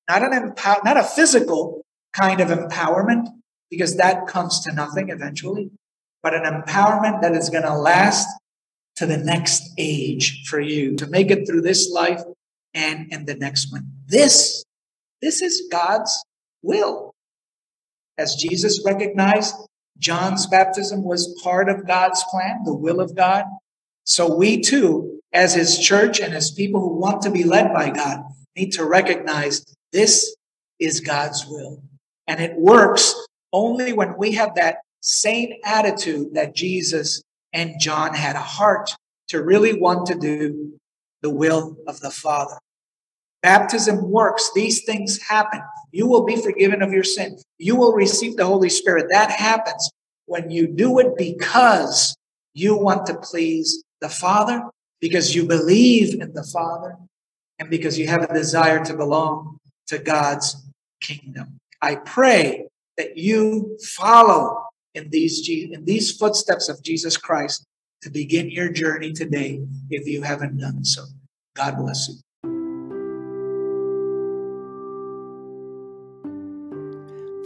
Not 0.09 0.23
an 0.23 0.33
empower, 0.33 0.79
not 0.85 0.97
a 0.97 1.03
physical 1.03 1.85
kind 2.13 2.39
of 2.39 2.47
empowerment, 2.49 3.27
because 3.69 3.97
that 3.97 4.27
comes 4.27 4.61
to 4.61 4.71
nothing 4.71 5.09
eventually, 5.09 5.71
but 6.21 6.33
an 6.33 6.43
empowerment 6.43 7.21
that 7.21 7.33
is 7.33 7.49
going 7.49 7.63
to 7.63 7.73
last 7.73 8.27
to 8.95 9.05
the 9.05 9.17
next 9.17 9.63
age 9.77 10.43
for 10.47 10.59
you 10.59 10.95
to 10.95 11.07
make 11.07 11.31
it 11.31 11.47
through 11.47 11.61
this 11.61 11.89
life 11.91 12.21
and 12.73 13.11
in 13.11 13.25
the 13.25 13.35
next 13.35 13.71
one. 13.71 13.91
This, 14.07 14.63
this 15.21 15.41
is 15.41 15.67
God's 15.71 16.23
will. 16.61 17.12
As 18.23 18.35
Jesus 18.35 18.81
recognized, 18.85 19.53
John's 19.97 20.47
baptism 20.47 21.03
was 21.03 21.37
part 21.43 21.67
of 21.67 21.85
God's 21.85 22.23
plan, 22.31 22.61
the 22.63 22.73
will 22.73 23.01
of 23.01 23.17
God. 23.17 23.43
So 24.05 24.33
we 24.33 24.61
too, 24.61 25.19
as 25.33 25.53
his 25.53 25.77
church 25.77 26.21
and 26.21 26.33
as 26.33 26.49
people 26.49 26.79
who 26.79 26.95
want 27.01 27.21
to 27.23 27.31
be 27.31 27.43
led 27.43 27.73
by 27.73 27.89
God, 27.89 28.23
need 28.55 28.71
to 28.73 28.85
recognize 28.85 29.65
this 29.91 30.37
is 30.79 31.01
God's 31.01 31.45
will. 31.45 31.83
And 32.25 32.39
it 32.39 32.55
works 32.55 33.13
only 33.51 33.91
when 33.91 34.17
we 34.17 34.31
have 34.31 34.55
that 34.55 34.77
same 35.01 35.55
attitude 35.65 36.33
that 36.35 36.55
Jesus 36.55 37.21
and 37.51 37.75
John 37.77 38.13
had 38.13 38.37
a 38.37 38.39
heart 38.39 38.89
to 39.27 39.43
really 39.43 39.77
want 39.77 40.07
to 40.07 40.15
do 40.15 40.79
the 41.21 41.29
will 41.29 41.75
of 41.87 41.99
the 41.99 42.11
Father. 42.11 42.57
Baptism 43.41 44.09
works. 44.09 44.49
These 44.55 44.85
things 44.85 45.21
happen. 45.21 45.61
You 45.93 46.07
will 46.07 46.25
be 46.25 46.35
forgiven 46.35 46.81
of 46.81 46.91
your 46.91 47.03
sin. 47.03 47.37
You 47.59 47.75
will 47.75 47.93
receive 47.93 48.35
the 48.35 48.47
Holy 48.47 48.69
Spirit. 48.69 49.05
That 49.11 49.29
happens 49.29 49.91
when 50.25 50.49
you 50.49 50.65
do 50.65 50.97
it 50.97 51.15
because 51.15 52.15
you 52.55 52.75
want 52.75 53.05
to 53.05 53.15
please 53.19 53.83
the 54.01 54.09
Father, 54.09 54.63
because 54.99 55.35
you 55.35 55.45
believe 55.45 56.19
in 56.19 56.33
the 56.33 56.43
Father, 56.51 56.97
and 57.59 57.69
because 57.69 57.99
you 57.99 58.07
have 58.07 58.23
a 58.23 58.33
desire 58.33 58.83
to 58.83 58.97
belong 58.97 59.59
to 59.87 59.99
God's 59.99 60.55
kingdom. 60.99 61.59
I 61.79 61.97
pray 61.97 62.65
that 62.97 63.15
you 63.15 63.77
follow 63.95 64.65
in 64.95 65.11
these, 65.11 65.47
in 65.47 65.85
these 65.85 66.17
footsteps 66.17 66.69
of 66.69 66.81
Jesus 66.81 67.17
Christ 67.17 67.65
to 68.01 68.09
begin 68.09 68.49
your 68.49 68.69
journey 68.69 69.13
today 69.13 69.61
if 69.91 70.07
you 70.07 70.23
haven't 70.23 70.57
done 70.57 70.83
so. 70.83 71.03
God 71.55 71.77
bless 71.77 72.09
you. 72.09 72.15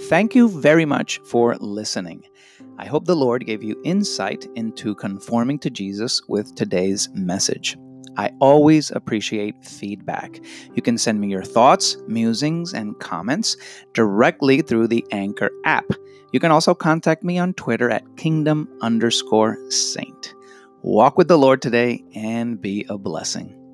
Thank 0.08 0.36
you 0.36 0.48
very 0.48 0.86
much 0.86 1.20
for 1.26 1.58
listening. 1.58 2.24
I 2.78 2.86
hope 2.86 3.04
the 3.04 3.16
Lord 3.16 3.46
gave 3.46 3.62
you 3.62 3.76
insight 3.84 4.48
into 4.56 4.96
conforming 4.96 5.60
to 5.60 5.70
Jesus 5.70 6.22
with 6.30 6.56
today's 6.56 7.10
message. 7.14 7.76
I 8.16 8.32
always 8.40 8.90
appreciate 8.90 9.66
feedback. 9.66 10.40
You 10.74 10.82
can 10.82 10.98
send 10.98 11.20
me 11.20 11.28
your 11.28 11.44
thoughts, 11.44 11.98
musings, 12.08 12.74
and 12.74 12.98
comments 13.00 13.58
directly 13.92 14.62
through 14.62 14.88
the 14.88 15.06
Anchor 15.12 15.50
app. 15.66 15.92
You 16.32 16.40
can 16.40 16.52
also 16.52 16.74
contact 16.74 17.22
me 17.26 17.38
on 17.38 17.54
Twitter 17.56 17.90
at 17.90 18.16
kingdom 18.16 18.70
underscore 18.80 19.58
saint. 19.70 20.34
Walk 20.84 21.18
with 21.18 21.28
the 21.28 21.38
Lord 21.38 21.62
today 21.62 22.02
and 22.16 22.62
be 22.62 22.86
a 22.88 22.98
blessing. 22.98 23.67